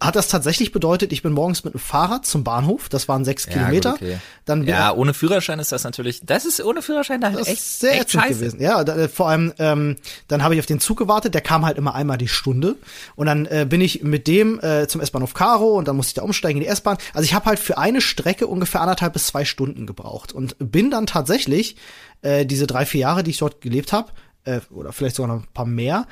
[0.00, 3.46] hat das tatsächlich bedeutet, ich bin morgens mit dem Fahrrad zum Bahnhof, das waren sechs
[3.46, 3.92] Kilometer.
[3.92, 4.18] gut, okay.
[4.44, 7.62] Dann bin ja, ohne Führerschein ist das natürlich, das ist ohne Führerschein da Das echt,
[7.62, 8.38] sehr echt ätzend scheiße.
[8.38, 8.60] gewesen.
[8.60, 9.96] Ja, da, äh, vor allem, ähm,
[10.28, 12.76] dann habe ich auf den Zug gewartet, der kam halt immer einmal die Stunde.
[13.16, 16.14] Und dann äh, bin ich mit dem äh, zum S-Bahnhof Karo und dann musste ich
[16.14, 16.98] da umsteigen in die S-Bahn.
[17.14, 20.32] Also ich habe halt für eine Strecke ungefähr anderthalb bis zwei Stunden gebraucht.
[20.32, 21.76] Und bin dann tatsächlich
[22.22, 24.12] äh, diese drei, vier Jahre, die ich dort gelebt habe,
[24.44, 26.06] äh, oder vielleicht sogar noch ein paar mehr,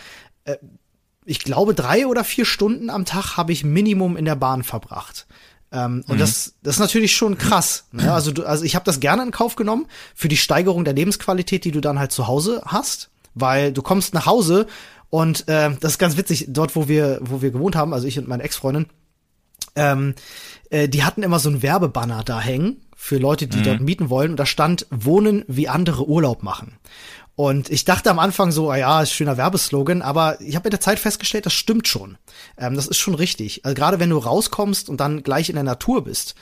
[0.45, 0.57] äh,
[1.25, 5.27] ich glaube, drei oder vier Stunden am Tag habe ich Minimum in der Bahn verbracht.
[5.73, 7.87] Ähm, und das, das ist natürlich schon krass.
[7.93, 8.13] Ne?
[8.13, 11.65] Also, du, also ich habe das gerne in Kauf genommen für die Steigerung der Lebensqualität,
[11.65, 14.67] die du dann halt zu Hause hast, weil du kommst nach Hause
[15.11, 16.47] und äh, das ist ganz witzig.
[16.49, 18.87] Dort, wo wir, wo wir gewohnt haben, also ich und meine Ex-Freundin,
[19.77, 20.15] ähm,
[20.71, 24.33] äh, die hatten immer so ein Werbebanner da hängen für Leute, die dort mieten wollen.
[24.33, 26.79] Und da stand Wohnen wie andere Urlaub machen.
[27.37, 30.67] Und ich dachte am Anfang so, ah ja, ist ein schöner Werbeslogan, aber ich habe
[30.67, 32.17] mit der Zeit festgestellt, das stimmt schon.
[32.57, 33.65] Ähm, das ist schon richtig.
[33.65, 36.37] Also gerade wenn du rauskommst und dann gleich in der Natur bist,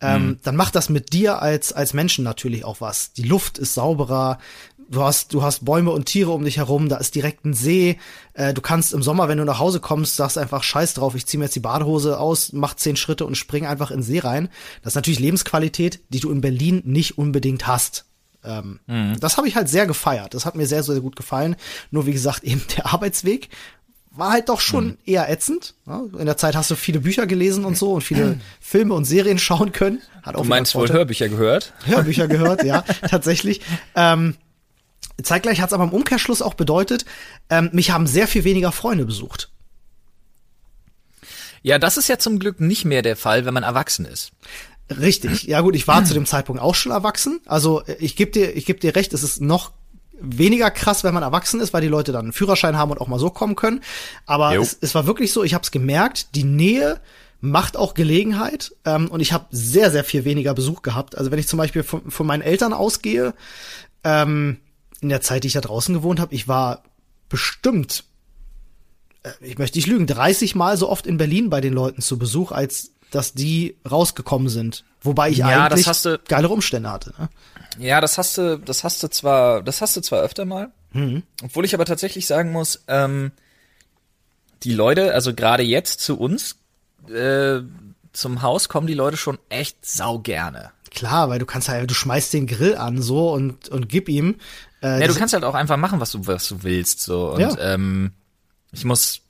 [0.00, 3.12] ähm, dann macht das mit dir als als Menschen natürlich auch was.
[3.14, 4.38] Die Luft ist sauberer,
[4.88, 7.98] du hast du hast Bäume und Tiere um dich herum, da ist direkt ein See.
[8.34, 11.26] Äh, du kannst im Sommer, wenn du nach Hause kommst, sagst einfach Scheiß drauf, ich
[11.26, 14.18] ziehe mir jetzt die Badehose aus, mach zehn Schritte und spring einfach in den See
[14.18, 14.48] rein.
[14.82, 18.06] Das ist natürlich Lebensqualität, die du in Berlin nicht unbedingt hast.
[18.44, 18.78] Ähm,
[19.20, 20.32] Das habe ich halt sehr gefeiert.
[20.34, 21.56] Das hat mir sehr, sehr gut gefallen.
[21.90, 23.48] Nur wie gesagt, eben der Arbeitsweg
[24.10, 25.74] war halt doch schon eher ätzend.
[25.86, 29.04] Ja, in der Zeit hast du viele Bücher gelesen und so und viele Filme und
[29.04, 30.00] Serien schauen können.
[30.22, 30.88] Hat auch Du meinst wohl.
[30.90, 31.72] Hörbücher gehört?
[31.84, 33.60] Hörbücher gehört, ja, tatsächlich.
[33.94, 34.34] Ähm,
[35.22, 37.04] zeitgleich hat es aber im Umkehrschluss auch bedeutet,
[37.50, 39.50] ähm, mich haben sehr viel weniger Freunde besucht.
[41.62, 44.32] Ja, das ist ja zum Glück nicht mehr der Fall, wenn man erwachsen ist.
[44.90, 45.42] Richtig.
[45.44, 47.40] Ja gut, ich war zu dem Zeitpunkt auch schon erwachsen.
[47.46, 49.72] Also ich gebe dir, ich geb dir recht, es ist noch
[50.20, 53.06] weniger krass, wenn man erwachsen ist, weil die Leute dann einen Führerschein haben und auch
[53.06, 53.82] mal so kommen können.
[54.26, 57.00] Aber es, es war wirklich so, ich habe es gemerkt, die Nähe
[57.40, 61.16] macht auch Gelegenheit ähm, und ich habe sehr, sehr viel weniger Besuch gehabt.
[61.16, 63.34] Also wenn ich zum Beispiel von, von meinen Eltern ausgehe,
[64.02, 64.58] ähm,
[65.00, 66.82] in der Zeit, die ich da draußen gewohnt habe, ich war
[67.28, 68.04] bestimmt,
[69.22, 72.18] äh, ich möchte nicht lügen, 30 Mal so oft in Berlin bei den Leuten zu
[72.18, 74.84] Besuch als dass die rausgekommen sind.
[75.00, 77.14] Wobei ich Ja, eigentlich du- geilere Umstände hatte.
[77.18, 77.30] Ne?
[77.78, 80.72] Ja, das hast du, das hast du zwar, das hast du zwar öfter mal.
[80.92, 81.22] Mhm.
[81.42, 83.32] Obwohl ich aber tatsächlich sagen muss, ähm,
[84.62, 86.56] die Leute, also gerade jetzt zu uns,
[87.10, 87.60] äh,
[88.12, 90.72] zum Haus kommen die Leute schon echt sau gerne.
[90.90, 94.36] Klar, weil du kannst halt, du schmeißt den Grill an so und, und gib ihm.
[94.82, 97.32] Äh, Ja, du kannst halt auch einfach machen, was du, was du willst, so.
[97.32, 97.56] Und Ja.
[97.58, 98.12] ähm,
[98.72, 99.20] ich muss,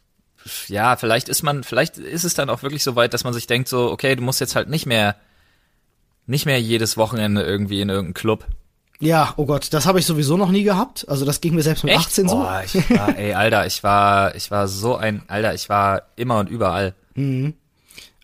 [0.68, 3.46] ja, vielleicht ist man, vielleicht ist es dann auch wirklich so weit, dass man sich
[3.46, 5.16] denkt, so, okay, du musst jetzt halt nicht mehr,
[6.26, 8.46] nicht mehr jedes Wochenende irgendwie in irgendeinen Club.
[9.00, 11.06] ja, oh Gott, das habe ich sowieso noch nie gehabt.
[11.08, 12.36] Also das ging mir selbst mit 18 so.
[12.36, 16.38] Boah, ich war, ey, Alter, ich war, ich war so ein, Alter, ich war immer
[16.38, 16.94] und überall.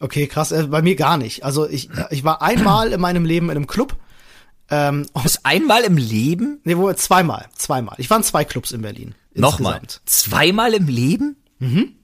[0.04, 0.52] Okay, krass.
[0.52, 1.46] Äh, bei mir gar nicht.
[1.46, 3.96] Also ich, ich war einmal in meinem Leben in einem Club.
[4.68, 6.60] Ähm, bist einmal im Leben?
[6.64, 7.94] nee, wo zweimal, zweimal.
[7.96, 9.14] Ich war in zwei Clubs in Berlin.
[9.32, 9.80] Nochmal.
[9.82, 10.02] insgesamt.
[10.04, 11.36] Zweimal im Leben?
[11.58, 11.94] Mhm.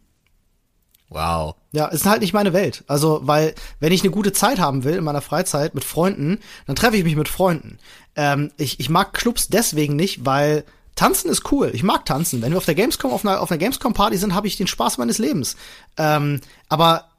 [1.11, 1.57] Wow.
[1.73, 2.85] Ja, ist halt nicht meine Welt.
[2.87, 6.77] Also, weil, wenn ich eine gute Zeit haben will in meiner Freizeit mit Freunden, dann
[6.77, 7.77] treffe ich mich mit Freunden.
[8.17, 11.71] Ähm, ich, ich mag Clubs deswegen nicht, weil Tanzen ist cool.
[11.75, 12.41] Ich mag tanzen.
[12.41, 14.97] Wenn wir auf der Gamescom, auf einer, auf einer Gamescom-Party sind, habe ich den Spaß
[14.97, 15.57] meines Lebens.
[15.99, 17.10] Ähm, aber,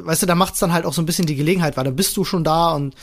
[0.00, 2.16] weißt du, da macht's dann halt auch so ein bisschen die Gelegenheit, weil dann bist
[2.16, 2.94] du schon da und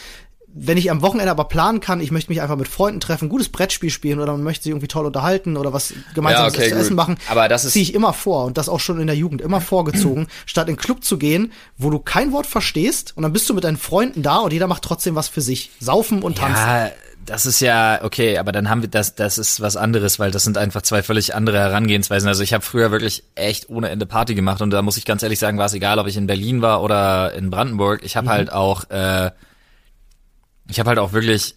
[0.55, 3.49] wenn ich am Wochenende aber planen kann, ich möchte mich einfach mit Freunden treffen, gutes
[3.49, 6.75] Brettspiel spielen oder man möchte sich irgendwie toll unterhalten oder was gemeinsam Ja, okay, zu
[6.75, 9.41] essen machen, Aber das ziehe ich immer vor und das auch schon in der Jugend
[9.41, 13.33] immer vorgezogen, statt in einen Club zu gehen, wo du kein Wort verstehst und dann
[13.33, 15.71] bist du mit deinen Freunden da und jeder macht trotzdem was für sich.
[15.79, 16.61] Saufen und tanzen.
[16.61, 16.91] Ja,
[17.25, 20.43] das ist ja okay, aber dann haben wir das, das ist was anderes, weil das
[20.43, 22.27] sind einfach zwei völlig andere Herangehensweisen.
[22.27, 25.23] Also ich habe früher wirklich echt ohne Ende Party gemacht und da muss ich ganz
[25.23, 28.01] ehrlich sagen, war es egal, ob ich in Berlin war oder in Brandenburg.
[28.03, 29.31] Ich habe halt auch, äh,
[30.69, 31.55] ich habe halt auch wirklich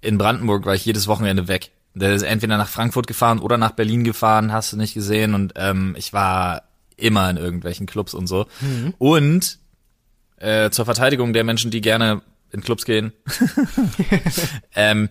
[0.00, 1.72] in Brandenburg war ich jedes Wochenende weg.
[1.94, 5.54] Der ist entweder nach Frankfurt gefahren oder nach Berlin gefahren, hast du nicht gesehen und
[5.56, 6.62] ähm, ich war
[6.96, 8.46] immer in irgendwelchen Clubs und so.
[8.98, 9.58] Und
[10.36, 13.12] äh, zur Verteidigung der Menschen, die gerne in Clubs gehen.
[14.74, 15.08] ähm,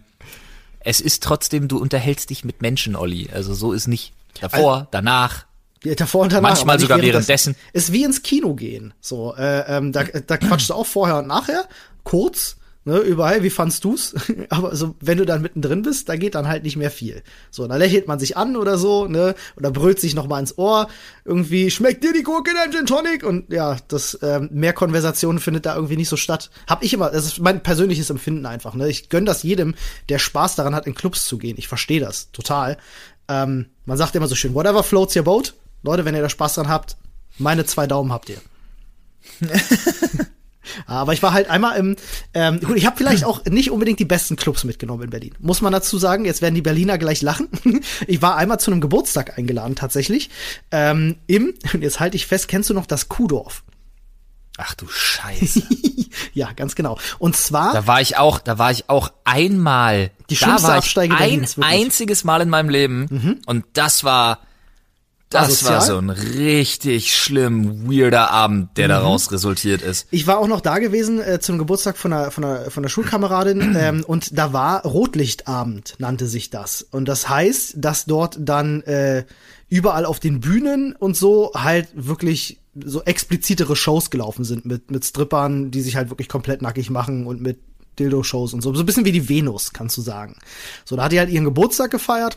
[0.80, 3.30] es ist trotzdem, du unterhältst dich mit Menschen, Olli.
[3.34, 4.14] Also so ist nicht.
[4.40, 5.46] Davor, danach.
[5.84, 6.50] Ja, Davor und danach.
[6.50, 7.56] Manchmal sogar währenddessen.
[7.56, 7.56] währenddessen.
[7.74, 8.94] Ist wie ins Kino gehen.
[9.02, 11.68] So, äh, ähm, da, da quatschst du auch vorher und nachher,
[12.04, 14.16] kurz, ne, überall, wie fandst du's?
[14.50, 17.24] aber so, wenn du dann mittendrin bist, da geht dann halt nicht mehr viel.
[17.52, 20.58] So, da lächelt man sich an oder so, ne, oder brüllt sich noch mal ins
[20.58, 20.88] Ohr,
[21.26, 23.24] irgendwie, schmeckt dir die Gurke in einem Gin Tonic?
[23.24, 26.52] Und ja, das, ähm, mehr Konversation findet da irgendwie nicht so statt.
[26.68, 28.88] Hab ich immer, das ist mein persönliches Empfinden einfach, ne.
[28.88, 29.76] Ich gönn das jedem,
[30.10, 31.56] der Spaß daran hat, in Clubs zu gehen.
[31.58, 32.78] Ich verstehe das, total.
[33.28, 35.56] Ähm, man sagt immer so schön, whatever floats your boat.
[35.84, 36.98] Leute, wenn ihr da Spaß dran habt,
[37.38, 38.38] meine zwei Daumen habt ihr.
[40.88, 41.96] Aber ich war halt einmal im,
[42.34, 45.34] ähm, gut, ich habe vielleicht auch nicht unbedingt die besten Clubs mitgenommen in Berlin.
[45.40, 47.48] Muss man dazu sagen, jetzt werden die Berliner gleich lachen.
[48.08, 50.30] Ich war einmal zu einem Geburtstag eingeladen tatsächlich.
[50.72, 53.64] Ähm, Im, und jetzt halte ich fest, kennst du noch das Kuhdorf?
[54.58, 55.64] Ach du Scheiße.
[56.34, 56.98] ja, ganz genau.
[57.20, 60.12] Und zwar, Da war ich auch, da war ich auch einmal.
[60.30, 61.58] Die da schlimmste war ich Absteige ein Berlins.
[61.58, 61.64] Mhm.
[61.64, 63.42] einziges Mal in meinem Leben.
[63.46, 64.40] Und das war,
[65.30, 65.74] das Asozial?
[65.74, 68.92] war so ein richtig schlimm, weirder Abend, der Mhm.
[68.92, 70.08] daraus resultiert ist.
[70.12, 72.90] Ich war auch noch da gewesen äh, zum Geburtstag von einer, von einer, von einer
[72.90, 76.84] Schulkameradin ähm, und da war Rotlichtabend, nannte sich das.
[76.84, 79.26] Und das heißt, dass dort dann äh,
[79.68, 85.06] überall auf den Bühnen und so halt wirklich so explizitere Shows gelaufen sind mit, mit
[85.06, 87.60] Strippern, die sich halt wirklich komplett nackig machen und mit
[87.98, 88.74] Dildo-Shows und so.
[88.74, 90.36] So ein bisschen wie die Venus, kannst du sagen.
[90.84, 92.36] So, da hat die halt ihren Geburtstag gefeiert.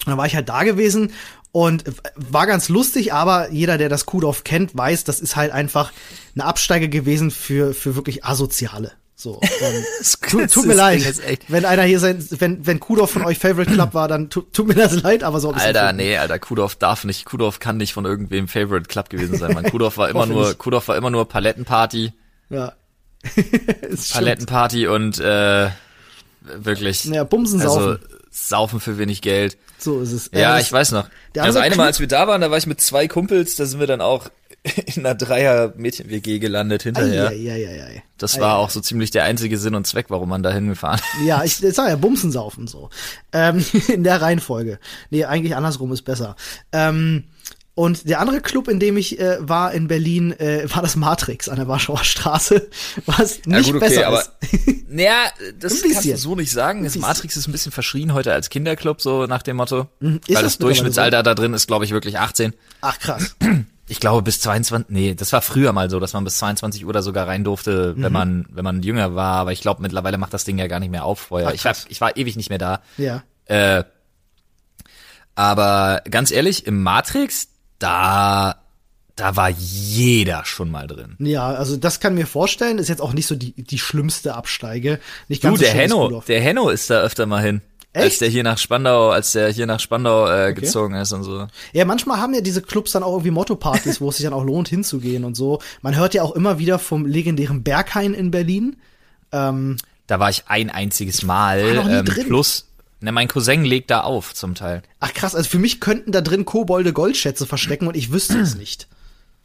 [0.00, 1.12] Und dann war ich halt da gewesen
[1.52, 1.84] und
[2.14, 5.92] war ganz lustig, aber jeder, der das Kuhdorf kennt, weiß, das ist halt einfach
[6.34, 8.92] eine Absteige gewesen für, für wirklich Asoziale.
[9.20, 9.84] So, ähm,
[10.30, 11.04] tut, tut mir leid,
[11.48, 14.66] wenn einer hier sein, wenn, wenn Kuhdorf von euch Favorite Club war, dann tut, tut
[14.66, 18.06] mir das leid, aber so Alter, nee, Alter, Kudorf darf nicht, Kudorf kann nicht von
[18.06, 19.52] irgendwem Favorite Club gewesen sein.
[19.52, 20.54] Man, Kudorf war immer nur.
[20.54, 22.14] Kudorf war immer nur Palettenparty,
[22.48, 22.72] Ja.
[23.36, 24.12] Ist stimmt.
[24.12, 25.68] Palettenparty und äh,
[26.40, 27.04] wirklich.
[27.04, 27.96] Ja, Bumsen also
[28.30, 28.80] saufen.
[28.80, 29.56] für wenig Geld.
[29.78, 30.28] So ist es.
[30.28, 31.08] Äh, Ja, das- ich weiß noch.
[31.34, 33.08] der Das andere eine Mal, Club- als wir da waren, da war ich mit zwei
[33.08, 34.30] Kumpels, da sind wir dann auch
[34.94, 37.28] in einer Dreier-Mädchen-WG gelandet hinterher.
[37.28, 38.02] Eieieiei.
[38.18, 40.52] Das Ei, war ei, auch so ziemlich der einzige Sinn und Zweck, warum man da
[40.52, 42.90] hingefahren Ja, ich, ich sag ja, Bumsen saufen so.
[43.32, 44.78] Ähm, in der Reihenfolge.
[45.10, 46.36] Nee, eigentlich andersrum ist besser.
[46.72, 47.24] Ähm,
[47.80, 51.48] und der andere Club, in dem ich äh, war in Berlin, äh, war das Matrix
[51.48, 52.68] an der Warschauer Straße,
[53.06, 54.30] was nicht besser ist.
[54.90, 56.84] naja, das kannst du so nicht sagen.
[56.84, 56.96] Das.
[56.96, 59.88] Matrix ist ein bisschen verschrien heute als Kinderclub, so nach dem Motto.
[59.98, 62.52] ist Weil das das Durchschnittsalter da drin ist, glaube ich, wirklich 18.
[62.82, 63.34] Ach krass.
[63.88, 66.92] Ich glaube bis 22, nee, das war früher mal so, dass man bis 22 Uhr
[66.92, 68.02] da sogar rein durfte, Mhm.
[68.04, 69.38] wenn man, wenn man jünger war.
[69.38, 71.48] Aber ich glaube, mittlerweile macht das Ding ja gar nicht mehr auf vorher.
[71.48, 72.82] Ach, ich, war, ich war ewig nicht mehr da.
[72.98, 73.24] Ja.
[73.46, 73.82] Äh,
[75.34, 77.48] aber ganz ehrlich, im Matrix,
[77.80, 78.54] da,
[79.16, 81.16] da war jeder schon mal drin.
[81.18, 85.00] Ja, also das kann mir vorstellen, ist jetzt auch nicht so die, die schlimmste Absteige.
[85.28, 87.60] Nicht Du, ganz so der wie Henno, der Henno ist da öfter mal hin.
[87.92, 88.20] Als Echt?
[88.20, 91.48] der hier nach Spandau, als der hier nach Spandau äh, gezogen ist und so.
[91.72, 94.44] Ja, manchmal haben ja diese Clubs dann auch irgendwie Motto-Partys, wo es sich dann auch
[94.44, 95.58] lohnt, hinzugehen und so.
[95.82, 98.76] Man hört ja auch immer wieder vom legendären Berghain in Berlin.
[99.32, 99.76] Ähm,
[100.06, 101.64] Da war ich ein einziges Mal.
[101.66, 102.26] War noch nie ähm, drin.
[102.28, 102.68] plus,
[103.00, 104.82] ne, mein Cousin legt da auf zum Teil.
[105.00, 108.54] ach krass, also für mich könnten da drin Kobolde Goldschätze verstecken und ich wüsste es
[108.56, 108.88] nicht.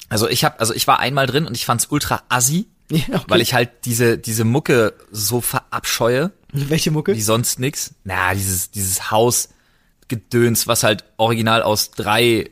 [0.10, 3.24] Also ich hab, also ich war einmal drin und ich fand's ultra assi, Ja, okay.
[3.28, 7.16] weil ich halt diese diese Mucke so verabscheue Welche Mucke?
[7.16, 7.96] wie sonst nix.
[8.04, 12.52] Na, dieses dieses Hausgedöns, was halt original aus drei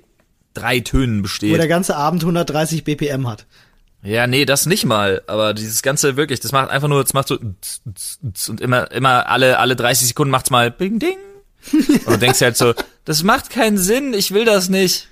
[0.55, 1.55] drei Tönen Wo besteht.
[1.57, 3.45] der ganze Abend 130 BPM hat.
[4.03, 7.29] Ja, nee, das nicht mal, aber dieses ganze wirklich, das macht einfach nur, das macht
[7.29, 11.17] so und immer immer alle alle 30 Sekunden macht's mal bing ding.
[11.71, 12.73] Und du denkst halt so,
[13.05, 15.07] das macht keinen Sinn, ich will das nicht.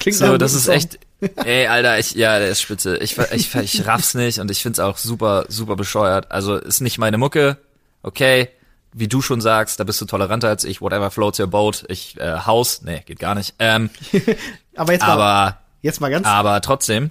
[0.00, 0.98] Klingt So, das ist echt,
[1.44, 2.96] ey, Alter, ich, ja, der ist spitze.
[2.98, 6.30] Ich, ich, ich raff's nicht und ich find's auch super, super bescheuert.
[6.30, 7.58] Also, ist nicht meine Mucke,
[8.02, 8.48] okay.
[8.92, 11.84] Wie du schon sagst, da bist du toleranter als ich, whatever floats your boat.
[11.88, 13.54] Ich, äh, Haus, nee, geht gar nicht.
[13.60, 13.90] Ähm,
[14.74, 17.10] Aber jetzt mal, aber, jetzt mal ganz, aber trotzdem,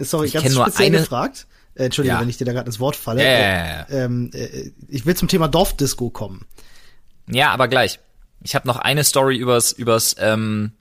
[0.00, 1.46] sorry, ich ganz speziell eine- gefragt.
[1.74, 2.20] Äh, Entschuldige, Ja.
[2.20, 3.22] wenn ich dir da gerade ins Wort falle.
[3.22, 3.84] Äh.
[3.90, 6.44] Ähm, äh, ich will zum Thema Dorfdisco kommen.
[7.28, 8.00] ja, aber gleich.
[8.42, 10.72] Ich habe noch eine Story übers, übers, ähm,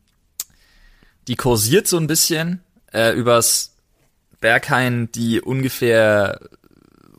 [1.28, 2.62] die kursiert so ein bisschen,
[2.94, 3.74] äh, übers
[4.40, 6.40] Berghain, die ungefähr,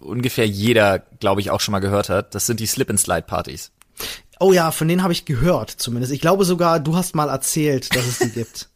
[0.00, 2.34] ungefähr jeder, glaube ich, auch schon mal gehört hat.
[2.34, 3.70] Das sind die Slip-and-Slide-Partys.
[4.40, 6.12] Oh ja, von denen habe ich gehört zumindest.
[6.12, 8.68] Ich glaube sogar, du hast mal erzählt, dass es die gibt.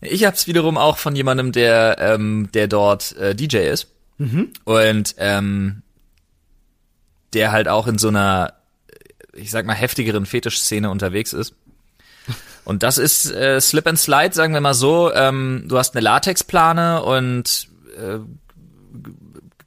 [0.00, 3.88] Ich hab's wiederum auch von jemandem, der, ähm, der dort äh, DJ ist.
[4.64, 5.82] Und ähm,
[7.32, 8.54] der halt auch in so einer,
[9.32, 11.54] ich sag mal, heftigeren Fetischszene unterwegs ist.
[12.64, 15.12] Und das ist äh, Slip and Slide, sagen wir mal so.
[15.12, 17.68] Ähm, du hast eine Latexplane und
[17.98, 18.20] äh,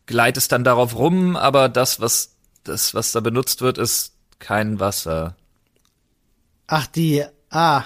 [0.07, 5.36] gleitest dann darauf rum, aber das, was das, was da benutzt wird, ist kein Wasser.
[6.65, 7.84] Ach, die, ah.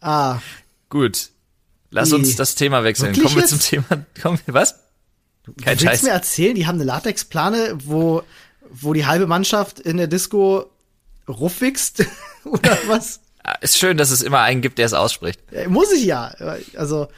[0.00, 0.38] Ah,
[0.88, 1.30] Gut.
[1.90, 3.08] Lass Die- uns das Thema wechseln.
[3.16, 3.50] Wirklich Kommen wir jetzt?
[3.50, 4.04] zum Thema.
[4.22, 4.74] Kommen wir, was?
[5.44, 6.02] Kein du willst Scheiß.
[6.04, 8.22] mir erzählen, die haben eine Latexplane, wo,
[8.70, 10.70] wo die halbe Mannschaft in der Disco
[11.28, 12.04] ruffwichst?
[12.44, 13.20] Oder was?
[13.42, 15.40] Ah, Ist schön, dass es immer einen gibt, der es ausspricht.
[15.68, 16.26] Muss ich ja.
[16.76, 17.08] Also,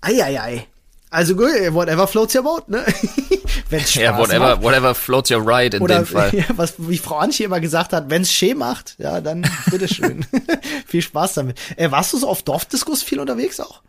[0.00, 0.66] ei, ei, ei.
[1.10, 2.84] Also gut, whatever floats your boat, ne?
[3.70, 4.62] Wenn's Spaß Ja, whatever, macht.
[4.62, 6.30] whatever floats your ride in Oder dem Fall.
[6.34, 10.26] Ja, was wie Frau Antje immer gesagt hat, wenn's schee macht, ja, dann bitteschön.
[10.86, 11.58] viel Spaß damit.
[11.76, 13.80] Äh, warst du so auf Dorfdiskus viel unterwegs auch?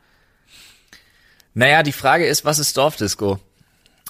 [1.53, 3.39] Naja, die Frage ist, was ist Dorfdisco?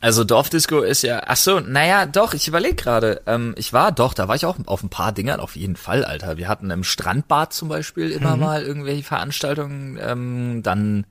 [0.02, 3.22] Also Dorfdisco ist ja, ach so, naja, doch, ich überlege gerade.
[3.26, 6.06] Ähm, ich war doch, da war ich auch auf ein paar Dingern, auf jeden Fall,
[6.06, 6.38] Alter.
[6.38, 8.42] Wir hatten im Strandbad zum Beispiel immer Mhm.
[8.42, 11.06] mal irgendwelche Veranstaltungen, ähm, dann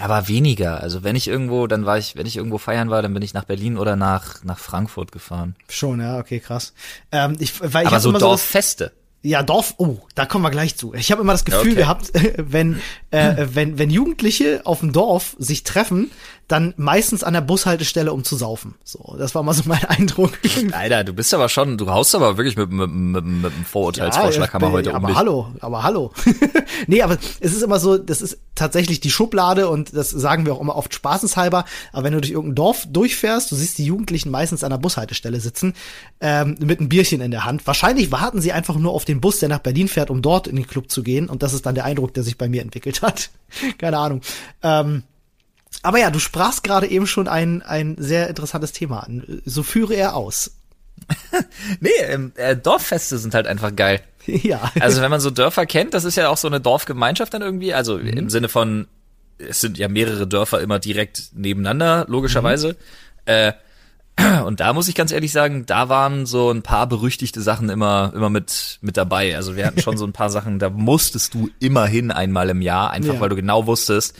[0.00, 0.80] aber weniger.
[0.80, 3.34] Also wenn ich irgendwo, dann war ich, wenn ich irgendwo feiern war, dann bin ich
[3.34, 5.56] nach Berlin oder nach nach Frankfurt gefahren.
[5.68, 6.72] Schon, ja, okay, krass.
[7.12, 8.92] Ähm, ich, weil ich aber so Dorffeste.
[9.22, 10.94] Ja, Dorf, oh, da kommen wir gleich zu.
[10.94, 11.80] Ich habe immer das Gefühl Okay.
[11.80, 12.80] gehabt, wenn,
[13.10, 16.12] äh, wenn, wenn Jugendliche auf dem Dorf sich treffen,
[16.48, 18.76] dann meistens an der Bushaltestelle, um zu saufen.
[18.84, 20.32] So, das war mal so mein Eindruck.
[20.72, 24.66] Alter, du bist aber schon, du haust aber wirklich mit, mit, mit, mit einem Vorurteilsvorschlaghammer
[24.66, 25.16] Ja, heute um aber dich.
[25.16, 26.12] hallo, aber hallo.
[26.86, 30.54] nee, aber es ist immer so, das ist tatsächlich die Schublade und das sagen wir
[30.54, 31.64] auch immer oft spaßenshalber.
[31.92, 35.40] Aber wenn du durch irgendein Dorf durchfährst, du siehst die Jugendlichen meistens an der Bushaltestelle
[35.40, 35.74] sitzen,
[36.20, 37.66] ähm, mit einem Bierchen in der Hand.
[37.66, 40.54] Wahrscheinlich warten sie einfach nur auf den Bus, der nach Berlin fährt, um dort in
[40.54, 41.28] den Club zu gehen.
[41.28, 43.30] Und das ist dann der Eindruck, der sich bei mir entwickelt hat.
[43.78, 44.20] Keine Ahnung.
[44.62, 45.02] Ähm,
[45.86, 49.40] aber ja, du sprachst gerade eben schon ein, ein sehr interessantes Thema an.
[49.44, 50.52] So führe er aus.
[51.80, 54.00] Nee, ähm, äh, Dorffeste sind halt einfach geil.
[54.26, 54.72] ja.
[54.80, 57.74] Also wenn man so Dörfer kennt, das ist ja auch so eine Dorfgemeinschaft dann irgendwie.
[57.74, 58.06] Also Mhm.
[58.08, 58.86] im Sinne von,
[59.38, 62.70] es sind ja mehrere Dörfer immer direkt nebeneinander, logischerweise.
[62.70, 62.76] Mhm.
[63.26, 63.52] Äh,
[64.46, 68.12] und da muss ich ganz ehrlich sagen, da waren so ein paar berüchtigte Sachen immer,
[68.14, 69.36] immer mit, mit dabei.
[69.36, 72.90] Also wir hatten schon so ein paar Sachen, da musstest du immerhin einmal im Jahr,
[72.90, 73.20] einfach Ja.
[73.20, 74.16] weil du genau wusstest,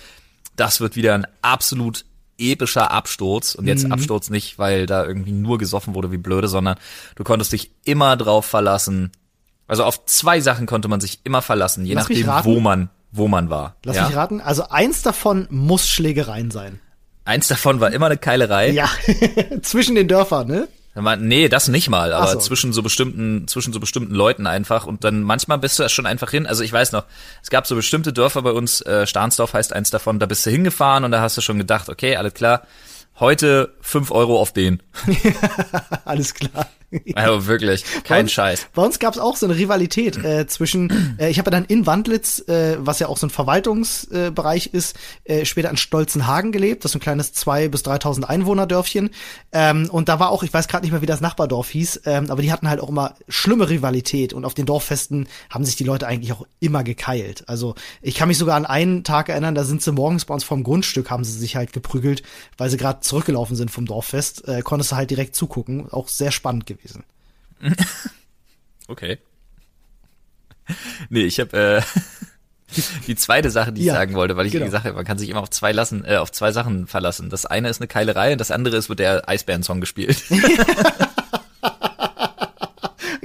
[0.56, 2.04] das wird wieder ein absolut
[2.38, 3.54] epischer Absturz.
[3.54, 6.76] Und jetzt Absturz nicht, weil da irgendwie nur gesoffen wurde wie blöde, sondern
[7.14, 9.12] du konntest dich immer drauf verlassen.
[9.68, 13.28] Also auf zwei Sachen konnte man sich immer verlassen, je Lass nachdem, wo man, wo
[13.28, 13.76] man war.
[13.84, 14.06] Lass ja?
[14.06, 14.40] mich raten.
[14.40, 16.80] Also eins davon muss Schlägereien sein.
[17.24, 18.70] Eins davon war immer eine Keilerei.
[18.70, 18.88] Ja,
[19.62, 20.68] zwischen den Dörfern, ne?
[20.96, 22.38] Nee, das nicht mal, aber so.
[22.38, 24.86] zwischen so bestimmten, zwischen so bestimmten Leuten einfach.
[24.86, 26.46] Und dann manchmal bist du da schon einfach hin.
[26.46, 27.04] Also ich weiß noch,
[27.42, 30.50] es gab so bestimmte Dörfer bei uns, äh, Stahnsdorf heißt eins davon, da bist du
[30.50, 32.62] hingefahren und da hast du schon gedacht, okay, alles klar,
[33.20, 34.82] heute fünf Euro auf den.
[36.04, 36.66] Alles klar.
[37.14, 38.66] Also wirklich, kein uns, Scheiß.
[38.74, 41.64] Bei uns gab es auch so eine Rivalität äh, zwischen, äh, ich habe ja dann
[41.64, 46.84] in Wandlitz, äh, was ja auch so ein Verwaltungsbereich ist, äh, später in Stolzenhagen gelebt,
[46.84, 49.10] das ist ein kleines zwei bis 3.000 Einwohnerdörfchen.
[49.52, 52.30] Ähm, und da war auch, ich weiß gerade nicht mehr, wie das Nachbardorf hieß, ähm,
[52.30, 54.32] aber die hatten halt auch immer schlimme Rivalität.
[54.32, 57.44] Und auf den Dorffesten haben sich die Leute eigentlich auch immer gekeilt.
[57.48, 60.44] Also ich kann mich sogar an einen Tag erinnern, da sind sie morgens bei uns
[60.44, 62.22] vom Grundstück, haben sie sich halt geprügelt,
[62.58, 64.46] weil sie gerade zurückgelaufen sind vom Dorffest.
[64.48, 65.88] Äh, konntest du halt direkt zugucken.
[65.90, 66.75] Auch sehr spannend gewesen.
[68.88, 69.18] okay.
[71.08, 71.82] Nee, ich habe äh,
[73.06, 74.64] die zweite Sache, die ich Ja, sagen wollte, weil ich genau.
[74.64, 77.30] gesagt habe, man kann sich immer auf zwei lassen, äh, auf zwei Sachen verlassen.
[77.30, 80.22] Das eine ist eine Keilerei und das andere ist, wird der Eisbären-Song gespielt.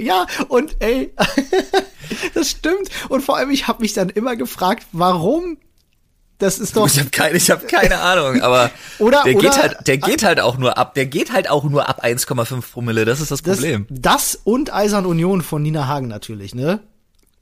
[0.02, 1.14] Ja, und ey,
[2.34, 2.90] das stimmt.
[3.08, 5.58] Und vor allem, ich habe mich dann immer gefragt, warum?
[6.42, 6.86] Das ist doch.
[6.86, 10.22] Ich habe keine, ich habe keine Ahnung, aber Oder- der oder- geht halt, der geht
[10.24, 13.04] halt auch nur ab, der geht halt auch nur ab 1,5 Promille.
[13.04, 13.86] Das ist das Das, Problem.
[13.90, 16.80] das und Eisern Union von Nina Hagen natürlich, ne?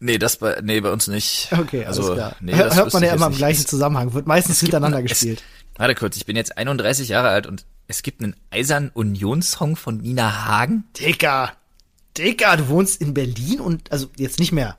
[0.03, 1.49] nee, das bei, nee, bei uns nicht.
[1.53, 2.37] Okay, also, alles klar.
[2.41, 5.43] Nee, das Hört man ja immer im gleichen Zusammenhang, wird meistens hintereinander Es- gespielt.
[5.77, 9.99] Warte kurz, ich bin jetzt 31 Jahre alt und es gibt einen Eisern Union-Song von
[9.99, 10.85] Nina Hagen.
[10.99, 11.53] Dicker,
[12.19, 14.77] Dicker, du wohnst in Berlin und, also jetzt nicht mehr.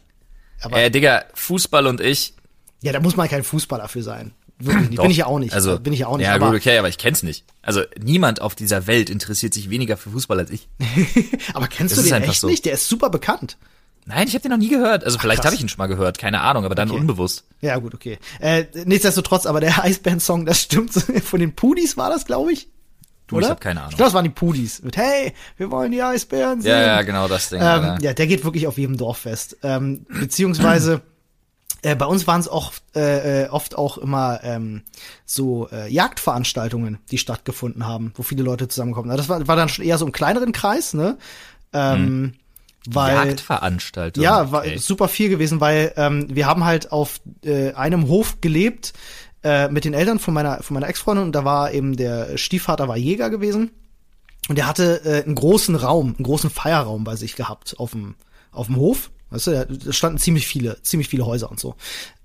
[0.61, 2.33] Aber Äh, Digga, Fußball und ich.
[2.81, 4.33] Ja, da muss man kein Fußballer für sein.
[4.59, 4.99] Wirklich nicht.
[4.99, 5.03] Doch.
[5.03, 5.53] Bin ich ja auch nicht.
[5.53, 6.27] Also bin ich ja auch nicht.
[6.27, 7.45] Ja, aber, gut, okay, aber ich kenn's nicht.
[7.63, 10.67] Also niemand auf dieser Welt interessiert sich weniger für Fußball als ich.
[11.53, 12.47] aber kennst Das du den echt so.
[12.47, 12.65] nicht?
[12.65, 13.57] Der ist super bekannt.
[14.05, 15.03] Nein, ich habe den noch nie gehört.
[15.03, 15.47] Also vielleicht krass.
[15.47, 16.99] habe ich ihn schon mal gehört, keine Ahnung, aber dann Okay.
[16.99, 17.43] unbewusst.
[17.61, 18.17] Ja, gut, okay.
[18.39, 20.93] Äh, nichtsdestotrotz, aber der Eisband-Song, das stimmt.
[21.23, 22.67] Von den Pudis war das, glaube ich.
[23.27, 23.45] Du, Oder?
[23.45, 23.91] ich habe keine Ahnung.
[23.91, 24.81] Ich glaube, das waren die Pudis.
[24.83, 26.71] Mit Hey, wir wollen die Eisbären sehen.
[26.71, 27.61] Ja, ja, genau das Ding.
[27.61, 29.57] Ähm, ja, der geht wirklich auf jedem Dorffest.
[29.63, 31.01] Ähm, beziehungsweise
[31.81, 34.83] äh, bei uns waren es auch äh, äh, oft auch immer ähm,
[35.25, 39.09] so äh, Jagdveranstaltungen, die stattgefunden haben, wo viele Leute zusammenkommen.
[39.09, 41.17] Na, Das war, war dann schon eher so im kleineren Kreis, ne?
[41.73, 42.33] Ähm,
[42.87, 44.23] weil Jagdveranstaltung.
[44.23, 44.77] ja, war okay.
[44.77, 48.93] super viel gewesen, weil ähm, wir haben halt auf äh, einem Hof gelebt
[49.43, 52.87] äh, mit den Eltern von meiner von meiner Ex-Freundin und da war eben der Stiefvater
[52.87, 53.71] war Jäger gewesen
[54.49, 58.15] und der hatte äh, einen großen Raum, einen großen Feierraum bei sich gehabt auf dem
[58.51, 59.11] auf dem Hof.
[59.31, 61.75] Weißt du, da- standen ziemlich viele, ziemlich viele Häuser und so.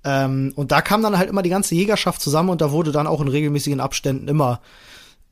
[0.03, 3.07] Ähm, und da kam dann halt immer die ganze Jägerschaft zusammen und da wurde dann
[3.07, 4.61] auch in regelmäßigen Abständen immer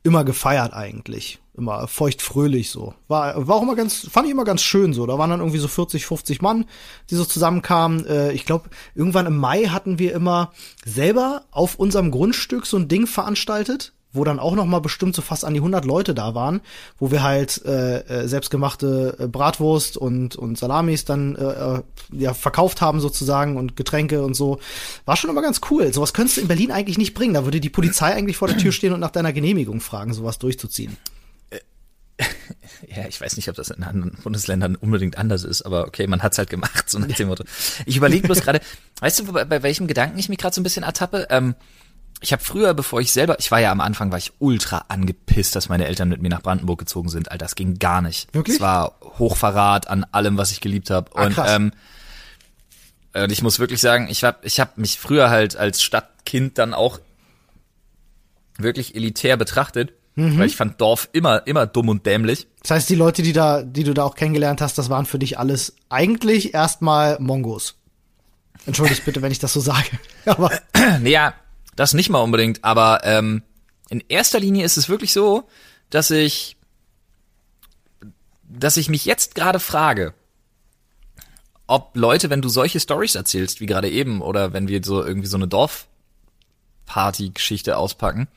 [0.06, 1.40] immer gefeiert eigentlich.
[1.56, 2.94] Immer feuchtfröhlich so.
[3.08, 5.04] War, war auch immer ganz, fand ich immer ganz schön so.
[5.06, 6.66] Da waren dann irgendwie so 40, 50 Mann,
[7.10, 8.06] die so zusammenkamen.
[8.06, 10.52] Äh, ich glaube, irgendwann im Mai hatten wir immer
[10.84, 15.22] selber auf unserem Grundstück so ein Ding veranstaltet, wo dann auch noch mal bestimmt so
[15.22, 16.60] fast an die 100 Leute da waren,
[16.98, 22.34] wo wir halt äh, äh, selbstgemachte äh, Bratwurst und und Salamis dann äh, äh, ja
[22.34, 24.58] verkauft haben sozusagen und Getränke und so.
[25.04, 25.92] War schon immer ganz cool.
[25.92, 27.34] Sowas könntest du in Berlin eigentlich nicht bringen.
[27.34, 30.38] Da würde die Polizei eigentlich vor der Tür stehen und nach deiner Genehmigung fragen, sowas
[30.38, 30.96] durchzuziehen.
[32.94, 36.22] Ja, ich weiß nicht, ob das in anderen Bundesländern unbedingt anders ist, aber okay, man
[36.22, 37.44] hat's halt gemacht, so nach dem Motto.
[37.84, 38.60] Ich überlege bloß gerade,
[39.00, 41.26] weißt du, bei, bei welchem Gedanken ich mich gerade so ein bisschen ertappe?
[41.30, 41.54] Ähm,
[42.20, 45.54] ich habe früher, bevor ich selber, ich war ja am Anfang, war ich ultra angepisst,
[45.54, 47.30] dass meine Eltern mit mir nach Brandenburg gezogen sind.
[47.30, 48.32] Alter, das ging gar nicht.
[48.34, 48.56] Wirklich?
[48.56, 51.10] Es war Hochverrat an allem, was ich geliebt habe.
[51.14, 51.52] Ah, und krass.
[51.54, 51.72] ähm,
[53.14, 56.74] und ich muss wirklich sagen, ich habe ich hab mich früher halt als Stadtkind dann
[56.74, 56.98] auch
[58.58, 60.38] wirklich elitär betrachtet, Mhm.
[60.38, 62.46] weil ich fand Dorf immer immer dumm und dämlich.
[62.62, 65.18] Das heißt, die Leute, die da, die du da auch kennengelernt hast, das waren für
[65.18, 67.74] dich alles eigentlich erstmal Mongos.
[68.64, 69.90] Entschuldigt bitte, wenn ich das so sage.
[70.24, 70.50] Aber
[71.00, 71.34] Naja,
[71.76, 73.42] das nicht mal unbedingt, aber ähm,
[73.88, 75.48] in erster Linie ist es wirklich so,
[75.90, 76.56] dass ich,
[78.42, 80.14] dass ich mich jetzt gerade frage,
[81.66, 85.28] ob Leute, wenn du solche Stories erzählst, wie gerade eben, oder wenn wir so irgendwie
[85.28, 88.28] so eine Dorfparty-Geschichte auspacken,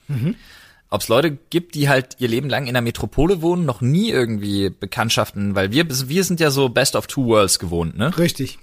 [0.89, 4.09] ob es Leute gibt, die halt ihr Leben lang in der Metropole wohnen, noch nie
[4.09, 8.17] irgendwie Bekanntschaften, weil wir, wir sind ja so Best of Two Worlds gewohnt, ne?
[8.17, 8.57] richtig.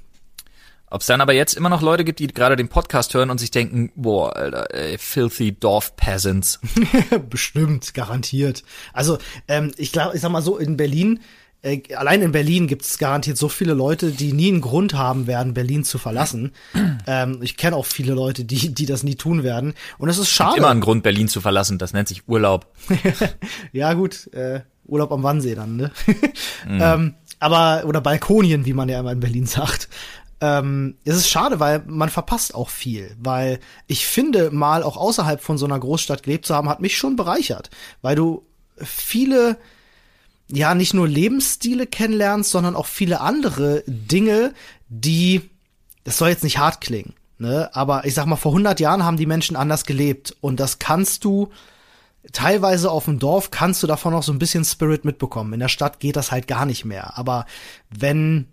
[0.89, 3.39] Ob es dann aber jetzt immer noch Leute gibt, die gerade den Podcast hören und
[3.39, 6.61] sich denken, boah, Alter, ey, filthy Dorf Peasants.
[7.30, 8.62] Bestimmt, garantiert.
[8.93, 9.18] Also,
[9.49, 11.20] ähm, ich glaube, ich sag mal so, in Berlin,
[11.62, 15.26] äh, allein in Berlin gibt es garantiert so viele Leute, die nie einen Grund haben
[15.26, 16.53] werden, Berlin zu verlassen.
[17.09, 19.74] ähm, ich kenne auch viele Leute, die, die das nie tun werden.
[19.99, 20.59] Und es ist schade.
[20.59, 21.78] Immer ein Grund, Berlin zu verlassen.
[21.78, 22.72] Das nennt sich Urlaub.
[23.72, 25.91] ja, gut, äh, Urlaub am Wannsee dann, ne?
[26.68, 29.89] ähm, aber, oder Balkonien, wie man ja immer in Berlin sagt.
[30.41, 35.43] Ähm, es ist schade, weil man verpasst auch viel, weil ich finde, mal auch außerhalb
[35.43, 37.70] von so einer Großstadt gelebt zu haben, hat mich schon bereichert,
[38.03, 38.45] weil du
[38.76, 39.57] viele,
[40.49, 44.53] ja, nicht nur Lebensstile kennenlernst, sondern auch viele andere Dinge,
[44.89, 45.49] die,
[46.05, 49.16] das soll jetzt nicht hart klingen, ne, aber ich sag mal, vor 100 Jahren haben
[49.16, 51.49] die Menschen anders gelebt und das kannst du
[52.32, 55.53] teilweise auf dem Dorf kannst du davon noch so ein bisschen Spirit mitbekommen.
[55.53, 57.16] In der Stadt geht das halt gar nicht mehr.
[57.16, 57.47] Aber
[57.89, 58.49] wenn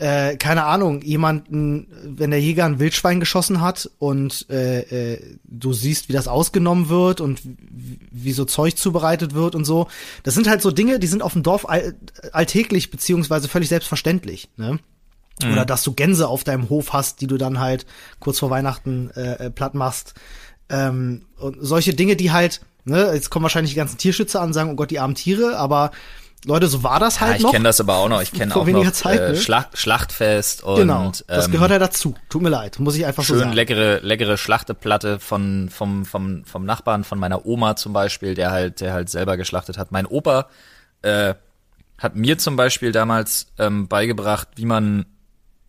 [0.00, 5.74] äh, keine Ahnung, jemanden, wenn der Jäger ein Wildschwein geschossen hat und äh, äh, du
[5.74, 9.88] siehst, wie das ausgenommen wird und wie so Zeug zubereitet wird und so.
[10.22, 11.94] Das sind halt so Dinge, die sind auf dem Dorf all
[12.32, 14.48] alltäglich beziehungsweise völlig selbstverständlich.
[14.56, 14.78] Ne?
[15.42, 15.52] Mhm.
[15.52, 17.84] Oder dass du Gänse auf deinem Hof hast, die du dann halt
[18.20, 20.14] kurz vor Weihnachten äh, äh platt machst.
[20.70, 24.54] Ähm, und solche Dinge, die halt, ne, jetzt kommen wahrscheinlich die ganzen Tierschützer an und
[24.54, 25.90] sagen, oh Gott, die armen Tiere, aber
[26.46, 27.50] Leute, so war das halt ja, ich noch.
[27.50, 28.22] Ich kenne das aber auch noch.
[28.22, 29.36] Ich kenne auch noch Zeit, äh, ne?
[29.36, 31.12] Schlacht, Schlachtfest und genau.
[31.26, 32.14] Das ähm, gehört ja dazu.
[32.30, 33.52] Tut mir leid, muss ich einfach schön so sagen.
[33.52, 38.80] leckere leckere Schlachteplatte von vom vom vom Nachbarn von meiner Oma zum Beispiel, der halt
[38.80, 39.92] der halt selber geschlachtet hat.
[39.92, 40.48] Mein Opa
[41.02, 41.34] äh,
[41.98, 45.04] hat mir zum Beispiel damals ähm, beigebracht, wie man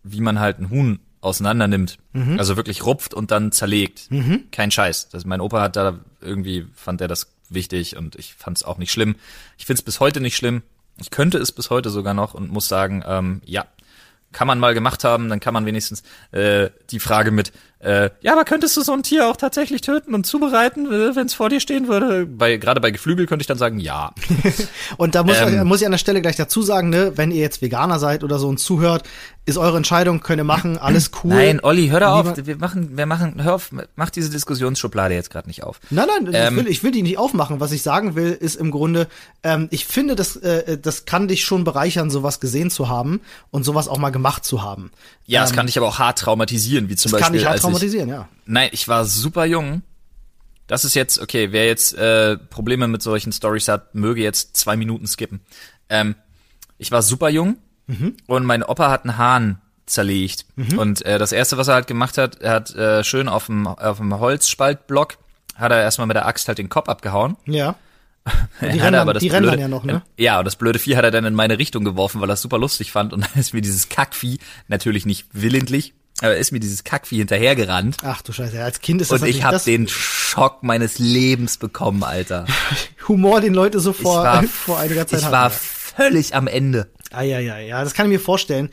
[0.02, 1.98] wie man halt ein Huhn auseinander nimmt.
[2.12, 2.38] Mhm.
[2.38, 4.10] Also wirklich rupft und dann zerlegt.
[4.10, 4.44] Mhm.
[4.50, 5.08] Kein Scheiß.
[5.10, 8.78] Das, mein Opa hat da irgendwie, fand er das wichtig und ich fand es auch
[8.78, 9.16] nicht schlimm.
[9.58, 10.62] Ich finde es bis heute nicht schlimm.
[10.98, 13.66] Ich könnte es bis heute sogar noch und muss sagen, ähm, ja,
[14.32, 17.52] kann man mal gemacht haben, dann kann man wenigstens äh, die Frage mit,
[17.82, 21.26] äh, ja, aber könntest du so ein Tier auch tatsächlich töten und zubereiten, äh, wenn
[21.26, 22.26] es vor dir stehen würde?
[22.26, 24.12] Bei gerade bei Geflügel könnte ich dann sagen, ja.
[24.98, 27.40] und da muss, ähm, muss ich an der Stelle gleich dazu sagen, ne, wenn ihr
[27.40, 29.02] jetzt Veganer seid oder so und zuhört,
[29.44, 31.30] ist eure Entscheidung, könnt ihr machen, alles cool.
[31.30, 35.30] Nein, Olli, hör da auf, wir machen, wir machen, hör auf, mach diese Diskussionsschublade jetzt
[35.30, 35.80] gerade nicht auf.
[35.90, 37.58] Nein, nein, ähm, ich, will, ich will die nicht aufmachen.
[37.58, 39.08] Was ich sagen will, ist im Grunde,
[39.42, 43.20] ähm, ich finde, das, äh, das kann dich schon bereichern, sowas gesehen zu haben
[43.50, 44.92] und sowas auch mal gemacht zu haben.
[45.26, 47.44] Ja, es ähm, kann dich aber auch hart traumatisieren, wie zum Beispiel.
[47.44, 48.28] Hart traumatisieren, ja.
[48.46, 49.82] Nein, ich war super jung.
[50.66, 54.76] Das ist jetzt, okay, wer jetzt äh, Probleme mit solchen Stories hat, möge jetzt zwei
[54.76, 55.40] Minuten skippen.
[55.88, 56.14] Ähm,
[56.78, 58.16] ich war super jung mhm.
[58.26, 60.46] und mein Opa hat einen Hahn zerlegt.
[60.56, 60.78] Mhm.
[60.78, 63.66] Und äh, das erste, was er halt gemacht hat, er hat äh, schön auf dem,
[63.66, 65.18] auf dem Holzspaltblock,
[65.54, 67.36] hat er erstmal mit der Axt halt den Kopf abgehauen.
[67.46, 67.76] Ja.
[68.60, 70.02] Die rennen, aber das die blöde, ja noch, ne?
[70.16, 72.42] Ja, und das blöde Vieh hat er dann in meine Richtung geworfen, weil er es
[72.42, 73.12] super lustig fand.
[73.12, 77.96] Und dann ist mir dieses Kackvieh, natürlich nicht willentlich, aber ist mir dieses Kackvieh hinterhergerannt.
[78.04, 82.04] Ach du Scheiße, als Kind ist das Und ich habe den Schock meines Lebens bekommen,
[82.04, 82.46] Alter.
[83.08, 85.34] Humor, den Leute so vor, war, vor einiger Zeit ich hatten.
[85.34, 86.90] Ich war völlig am Ende.
[87.10, 88.70] Ah, ja, ja, ja, das kann ich mir vorstellen.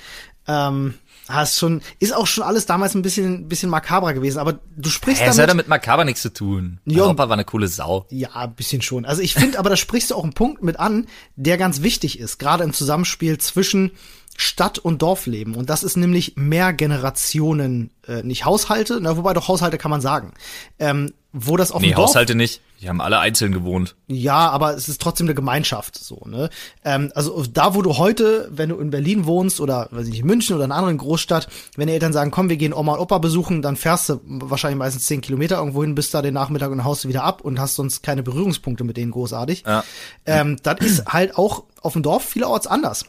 [0.48, 0.94] Ähm,
[1.30, 5.22] hast schon, ist auch schon alles damals ein bisschen, bisschen makaber gewesen, aber du sprichst
[5.22, 5.38] Hä, damit.
[5.38, 6.80] Das hat damit makaber nichts zu tun.
[6.86, 8.08] Ja, Europa war eine coole Sau.
[8.10, 9.06] Ja, ein bisschen schon.
[9.06, 12.20] Also ich finde, aber da sprichst du auch einen Punkt mit an, der ganz wichtig
[12.20, 13.92] ist, gerade im Zusammenspiel zwischen
[14.40, 15.56] Stadt- und Dorfleben.
[15.56, 20.00] Und das ist nämlich mehr Generationen, äh, nicht Haushalte, na, wobei doch Haushalte kann man
[20.00, 20.34] sagen.
[20.80, 22.62] Ähm, wo das auf nee, dem Dorf, Haushalte nicht.
[22.82, 23.96] Die haben alle einzeln gewohnt.
[24.08, 26.50] Ja, aber es ist trotzdem eine Gemeinschaft, so, ne?
[26.86, 30.24] Ähm, also da, wo du heute, wenn du in Berlin wohnst oder, weiß ich nicht,
[30.24, 33.00] München oder in einer anderen Großstadt, wenn die Eltern sagen, komm, wir gehen Oma und
[33.02, 36.72] Opa besuchen, dann fährst du wahrscheinlich meistens zehn Kilometer irgendwo hin, bist da den Nachmittag
[36.72, 39.66] und haust du wieder ab und hast sonst keine Berührungspunkte mit denen großartig.
[39.68, 39.84] Ja.
[40.26, 43.06] Ähm, das ist halt auch auf dem Dorf vielerorts anders.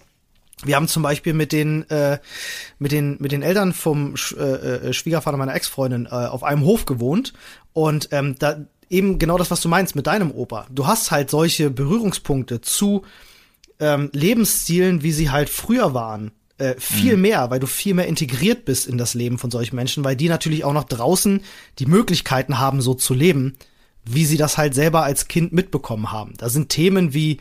[0.64, 2.18] Wir haben zum Beispiel mit den äh,
[2.78, 6.64] mit den mit den Eltern vom Sch äh, äh, Schwiegervater meiner Ex-Freundin äh, auf einem
[6.64, 7.32] Hof gewohnt
[7.72, 8.56] und ähm, da
[8.90, 10.66] eben genau das, was du meinst mit deinem Opa.
[10.70, 13.04] Du hast halt solche Berührungspunkte zu
[13.78, 17.22] ähm, Lebensstilen, wie sie halt früher waren, äh, viel mhm.
[17.22, 20.28] mehr, weil du viel mehr integriert bist in das Leben von solchen Menschen, weil die
[20.28, 21.40] natürlich auch noch draußen
[21.78, 23.56] die Möglichkeiten haben, so zu leben,
[24.04, 26.34] wie sie das halt selber als Kind mitbekommen haben.
[26.36, 27.38] Da sind Themen wie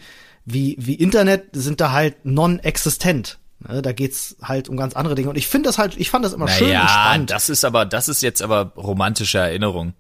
[0.54, 3.40] wie, wie Internet sind da halt non-existent.
[3.68, 5.30] Ne, da geht's halt um ganz andere Dinge.
[5.30, 7.32] Und ich finde das halt, ich fand das immer naja, schön und spannend.
[7.32, 9.94] das ist aber, das ist jetzt aber romantische Erinnerung.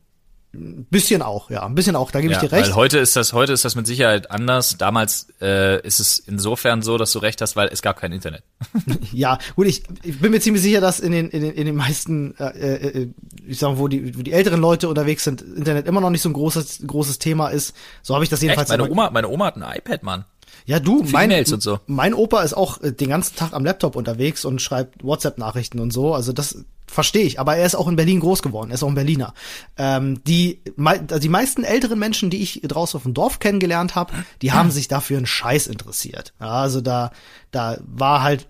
[0.51, 2.69] Ein bisschen auch, ja, ein bisschen auch, da gebe ja, ich dir recht.
[2.69, 4.77] Weil heute ist das, heute ist das mit Sicherheit anders.
[4.79, 8.41] Damals äh, ist es insofern so, dass du recht hast, weil es gab kein Internet.
[9.11, 11.75] ja, gut, ich, ich bin mir ziemlich sicher, dass in den, in den, in den
[11.75, 13.09] meisten, äh, äh,
[13.45, 16.23] ich sag mal, wo die, wo die älteren Leute unterwegs sind, Internet immer noch nicht
[16.23, 17.75] so ein großes, großes Thema ist.
[18.01, 18.71] So habe ich das jedenfalls.
[18.71, 18.79] Echt?
[18.79, 20.25] Meine Oma, meine Oma hat ein iPad, Mann.
[20.69, 21.79] Ja, du, mein, so.
[21.87, 25.91] mein Opa ist auch äh, den ganzen Tag am Laptop unterwegs und schreibt WhatsApp-Nachrichten und
[25.91, 26.13] so.
[26.13, 27.39] Also das verstehe ich.
[27.39, 28.69] Aber er ist auch in Berlin groß geworden.
[28.69, 29.33] Er ist auch ein Berliner.
[29.77, 34.13] Ähm, die, also die meisten älteren Menschen, die ich draußen auf dem Dorf kennengelernt habe,
[34.43, 36.33] die haben sich dafür einen Scheiß interessiert.
[36.39, 37.13] Ja, also da,
[37.49, 38.45] da war halt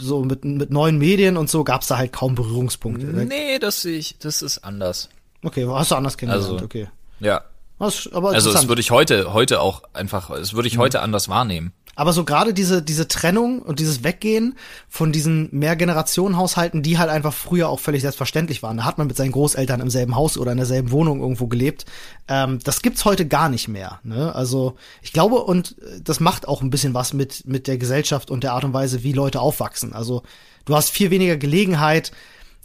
[0.00, 3.06] so mit, mit neuen Medien und so gab's da halt kaum Berührungspunkte.
[3.06, 5.08] Nee, das sehe ich, das ist anders.
[5.42, 6.88] Okay, hast du anders kennengelernt, also, okay.
[7.18, 7.42] Ja,
[7.80, 10.80] was, aber also das würde ich heute, heute auch einfach, es würde ich mhm.
[10.80, 11.72] heute anders wahrnehmen.
[11.96, 14.54] Aber so gerade diese, diese Trennung und dieses Weggehen
[14.90, 18.76] von diesen Mehrgenerationenhaushalten, die halt einfach früher auch völlig selbstverständlich waren.
[18.76, 21.86] Da hat man mit seinen Großeltern im selben Haus oder in derselben Wohnung irgendwo gelebt.
[22.28, 24.00] Ähm, das gibt's heute gar nicht mehr.
[24.02, 24.34] Ne?
[24.34, 28.44] Also ich glaube, und das macht auch ein bisschen was mit, mit der Gesellschaft und
[28.44, 29.94] der Art und Weise, wie Leute aufwachsen.
[29.94, 30.22] Also
[30.66, 32.12] du hast viel weniger Gelegenheit,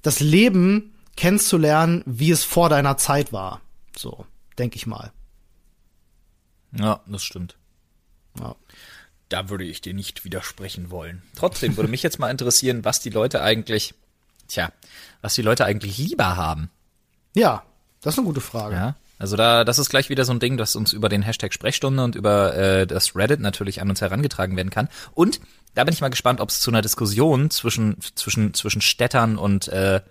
[0.01, 3.61] das Leben kennenzulernen, wie es vor deiner Zeit war.
[3.97, 4.25] So
[4.57, 5.11] denke ich mal.
[6.71, 7.55] Ja, das stimmt.
[8.39, 8.55] Ja.
[9.29, 11.23] Da würde ich dir nicht widersprechen wollen.
[11.35, 13.95] Trotzdem würde mich jetzt mal interessieren, was die Leute eigentlich,
[14.47, 14.71] tja,
[15.21, 16.69] was die Leute eigentlich lieber haben.
[17.33, 17.63] Ja,
[18.01, 18.75] das ist eine gute Frage.
[18.75, 18.95] Ja.
[19.17, 22.03] Also da, das ist gleich wieder so ein Ding, das uns über den Hashtag Sprechstunde
[22.03, 24.89] und über äh, das Reddit natürlich an uns herangetragen werden kann.
[25.13, 25.39] Und
[25.73, 29.69] da bin ich mal gespannt, ob es zu einer Diskussion zwischen zwischen zwischen Städtern und
[29.69, 30.01] äh,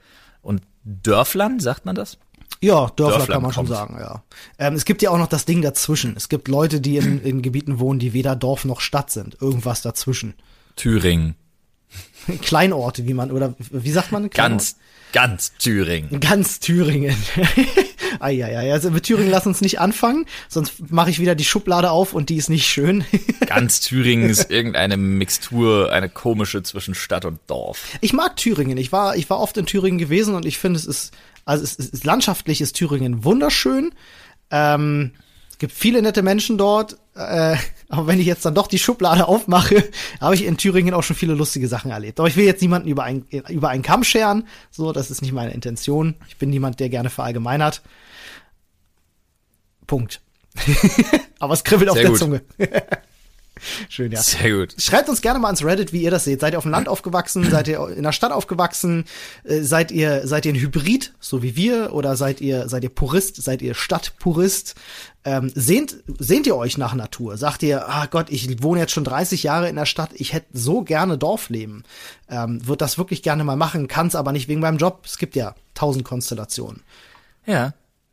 [0.41, 2.19] und Dörflern, sagt man das?
[2.61, 3.77] Ja, Dörfler Dörfler kann man schon kommt.
[3.77, 4.23] sagen, ja.
[4.59, 6.15] Ähm, es gibt ja auch noch das Ding dazwischen.
[6.17, 9.37] Es gibt Leute, die in, in Gebieten wohnen, die weder Dorf noch Stadt sind.
[9.41, 10.35] Irgendwas dazwischen.
[10.77, 11.35] Thüringen.
[12.43, 14.31] Kleinorte, wie man, oder wie sagt man?
[14.31, 14.77] Ganz,
[15.15, 16.21] ganz Thüringen.
[16.21, 17.17] Ganz Thüringen.
[18.21, 22.15] Eieiei, also mit Thüringen lass uns nicht anfangen, sonst mache ich wieder die Schublade auf
[22.15, 23.05] und die ist nicht schön.
[23.47, 27.87] Ganz Thüringen ist irgendeine Mixtur, eine komische zwischen Stadt und Dorf.
[28.01, 28.77] Ich mag Thüringen.
[28.77, 31.13] Ich war, ich war oft in Thüringen gewesen und ich finde, es ist,
[31.45, 33.93] also es ist, landschaftlich ist Thüringen wunderschön.
[34.51, 35.13] Ähm,
[35.51, 36.97] es gibt viele nette Menschen dort.
[37.15, 37.57] Äh,
[37.89, 39.89] aber wenn ich jetzt dann doch die Schublade aufmache,
[40.21, 42.19] habe ich in Thüringen auch schon viele lustige Sachen erlebt.
[42.19, 44.49] Aber ich will jetzt niemanden über einen, über einen Kamm scheren.
[44.71, 46.17] So, das ist nicht meine Intention.
[46.29, 47.83] Ich bin niemand, der gerne verallgemeinert.
[49.87, 50.21] Punkt.
[51.39, 52.19] aber es kribbelt auf Sehr der gut.
[52.19, 52.43] Zunge.
[53.89, 54.21] Schön, ja.
[54.23, 54.75] Sehr gut.
[54.79, 56.41] Schreibt uns gerne mal ans Reddit, wie ihr das seht.
[56.41, 57.51] Seid ihr auf dem Land aufgewachsen?
[57.51, 59.05] Seid ihr in der Stadt aufgewachsen?
[59.45, 61.93] Äh, seid ihr, seid ihr ein Hybrid, so wie wir?
[61.93, 63.43] Oder seid ihr, seid ihr Purist?
[63.43, 64.75] Seid ihr Stadtpurist?
[65.27, 67.39] Ähm, sehnt, sehnt ihr euch nach Natur?
[67.39, 70.49] Sagt ihr, ah Gott, ich wohne jetzt schon 30 Jahre in der Stadt, ich hätte
[70.53, 71.85] so gerne Dorfleben.
[72.29, 75.01] Ähm, Würde das wirklich gerne mal machen, kann es aber nicht wegen meinem Job.
[75.07, 76.83] Es gibt ja tausend Konstellationen.
[77.47, 77.73] Ja.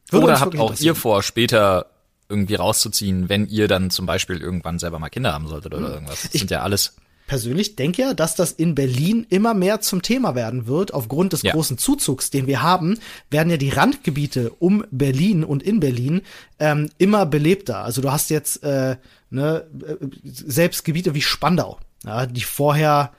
[0.10, 1.91] Würde Oder habt auch ihr vor, später
[2.32, 6.24] irgendwie rauszuziehen, wenn ihr dann zum Beispiel irgendwann selber mal Kinder haben solltet oder irgendwas.
[6.24, 6.96] Das sind ja alles.
[7.28, 10.94] persönlich denke ja, dass das in Berlin immer mehr zum Thema werden wird.
[10.94, 11.54] Aufgrund des Ja.
[11.54, 12.98] großen Zuzugs, den wir haben,
[13.30, 16.22] werden ja die Randgebiete um Berlin und in Berlin
[16.60, 17.84] ähm, immer belebter.
[17.84, 18.98] Also du hast jetzt äh,
[19.30, 23.12] ne, äh, selbst Gebiete wie Spandau, ja, die vorher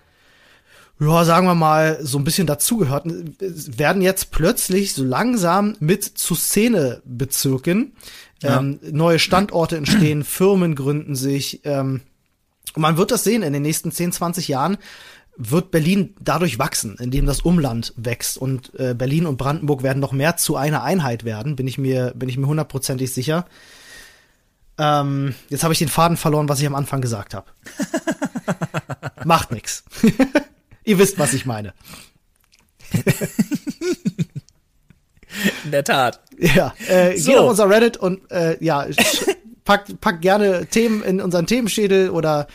[1.01, 6.35] ja, sagen wir mal, so ein bisschen dazugehörten, werden jetzt plötzlich so langsam mit zu
[8.45, 11.61] Ähm, neue Standorte entstehen, Firmen gründen sich.
[11.65, 12.01] Ähm,
[12.75, 14.79] und man wird das sehen in den nächsten 10, 20 Jahren
[15.37, 20.13] wird Berlin dadurch wachsen, indem das Umland wächst und äh, Berlin und Brandenburg werden noch
[20.13, 23.47] mehr zu einer Einheit werden, bin ich mir bin ich mir hundertprozentig sicher.
[24.79, 27.47] Ähm, jetzt habe ich den Faden verloren, was ich am Anfang gesagt habe.
[29.25, 29.85] Macht nix.
[30.85, 31.75] Ihr wisst, was ich meine.
[35.65, 36.21] In der Tat.
[36.43, 37.31] Ja, äh, So.
[37.31, 38.87] geht auf unser Reddit und äh, ja,
[39.65, 42.47] packt, packt gerne Themen in unseren Themenschädel oder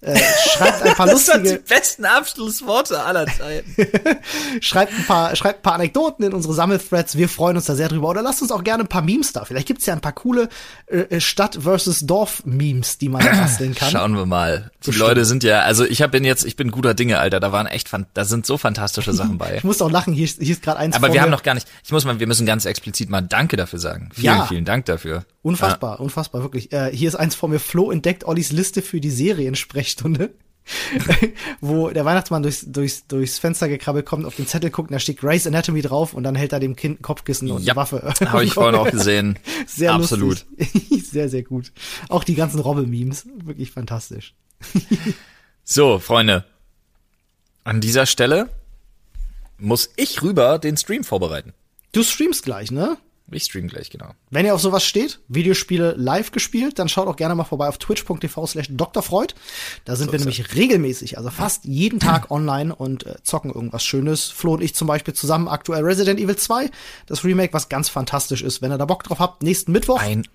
[0.00, 0.16] äh,
[0.50, 3.74] schreibt ein paar Das sind die lustige, besten Abschlussworte aller Zeiten.
[4.60, 7.16] schreibt ein paar, schreibt ein paar Anekdoten in unsere Sammelthreads.
[7.16, 8.08] Wir freuen uns da sehr drüber.
[8.08, 9.44] Oder lasst uns auch gerne ein paar Memes da.
[9.44, 10.48] Vielleicht gibt's ja ein paar coole
[10.86, 13.90] äh, Stadt versus Dorf Memes, die man da basteln kann.
[13.90, 14.70] Schauen wir mal.
[14.84, 15.08] Die Bestimmt.
[15.08, 17.40] Leute sind ja, also ich hab- bin jetzt, ich bin guter Dinge, Alter.
[17.40, 19.56] Da waren echt, fan- da sind so fantastische Sachen bei.
[19.58, 20.12] Ich muss auch lachen.
[20.14, 20.94] Hier, ist- hier ist gerade eins.
[20.96, 21.36] Aber vor wir haben mir.
[21.36, 24.10] noch gar nicht, ich muss mal, wir müssen ganz explizit mal Danke dafür sagen.
[24.14, 24.46] Vielen, Ja.
[24.46, 25.24] vielen Dank dafür.
[25.48, 26.72] Unfassbar, unfassbar, wirklich.
[26.72, 27.58] Äh, hier ist eins vor mir.
[27.58, 30.34] Flo entdeckt Ollis Liste für die Seriensprechstunde.
[31.62, 34.98] wo der Weihnachtsmann durchs, durchs, durchs Fenster gekrabbelt kommt, auf den Zettel guckt und da
[34.98, 37.80] steht Grey's Anatomy drauf und dann hält er dem Kind ein Kopfkissen und Ja, eine
[37.80, 38.14] Waffe.
[38.26, 39.38] Habe ich vorhin auch gesehen.
[39.66, 40.44] Sehr Absolut.
[40.58, 41.08] lustig.
[41.10, 41.72] sehr, sehr gut.
[42.10, 43.26] Auch die ganzen Robbe-Memes.
[43.44, 44.34] Wirklich fantastisch.
[45.64, 46.44] So, Freunde.
[47.64, 48.50] An dieser Stelle
[49.56, 51.54] muss ich rüber den Stream vorbereiten.
[51.92, 52.98] Du streamst gleich, ne?
[53.30, 54.12] Ich stream gleich, genau.
[54.30, 57.76] Wenn ihr auf sowas steht, Videospiele live gespielt, dann schaut auch gerne mal vorbei auf
[57.76, 59.34] twitch.tv slash drfreud.
[59.84, 63.84] Da sind wir ist nämlich regelmäßig, also fast jeden Tag online und äh, zocken irgendwas
[63.84, 64.30] Schönes.
[64.30, 66.70] Flo und ich zum Beispiel zusammen aktuell Resident Evil 2,
[67.06, 68.62] das Remake, was ganz fantastisch ist.
[68.62, 70.00] Wenn ihr da Bock drauf habt, nächsten Mittwoch.
[70.00, 70.26] Ein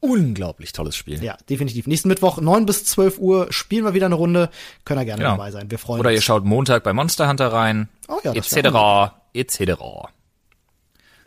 [0.00, 1.22] unglaublich tolles Spiel.
[1.22, 1.86] Ja, definitiv.
[1.86, 4.50] Nächsten Mittwoch, 9 bis 12 Uhr, spielen wir wieder eine Runde.
[4.84, 5.36] Könnt ihr gerne Genau.
[5.36, 5.70] dabei sein.
[5.70, 6.24] Wir freuen Oder ihr uns.
[6.24, 7.88] schaut Montag bei Monster Hunter rein.
[8.08, 9.12] Oh ja, das etc.
[9.32, 9.72] etc.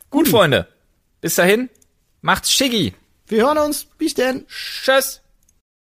[0.09, 0.67] Gut, Freunde.
[1.21, 1.69] Bis dahin.
[2.21, 2.93] Macht's schicki.
[3.27, 3.85] Wir hören uns.
[3.97, 4.45] Bis denn.
[4.47, 5.21] Tschüss.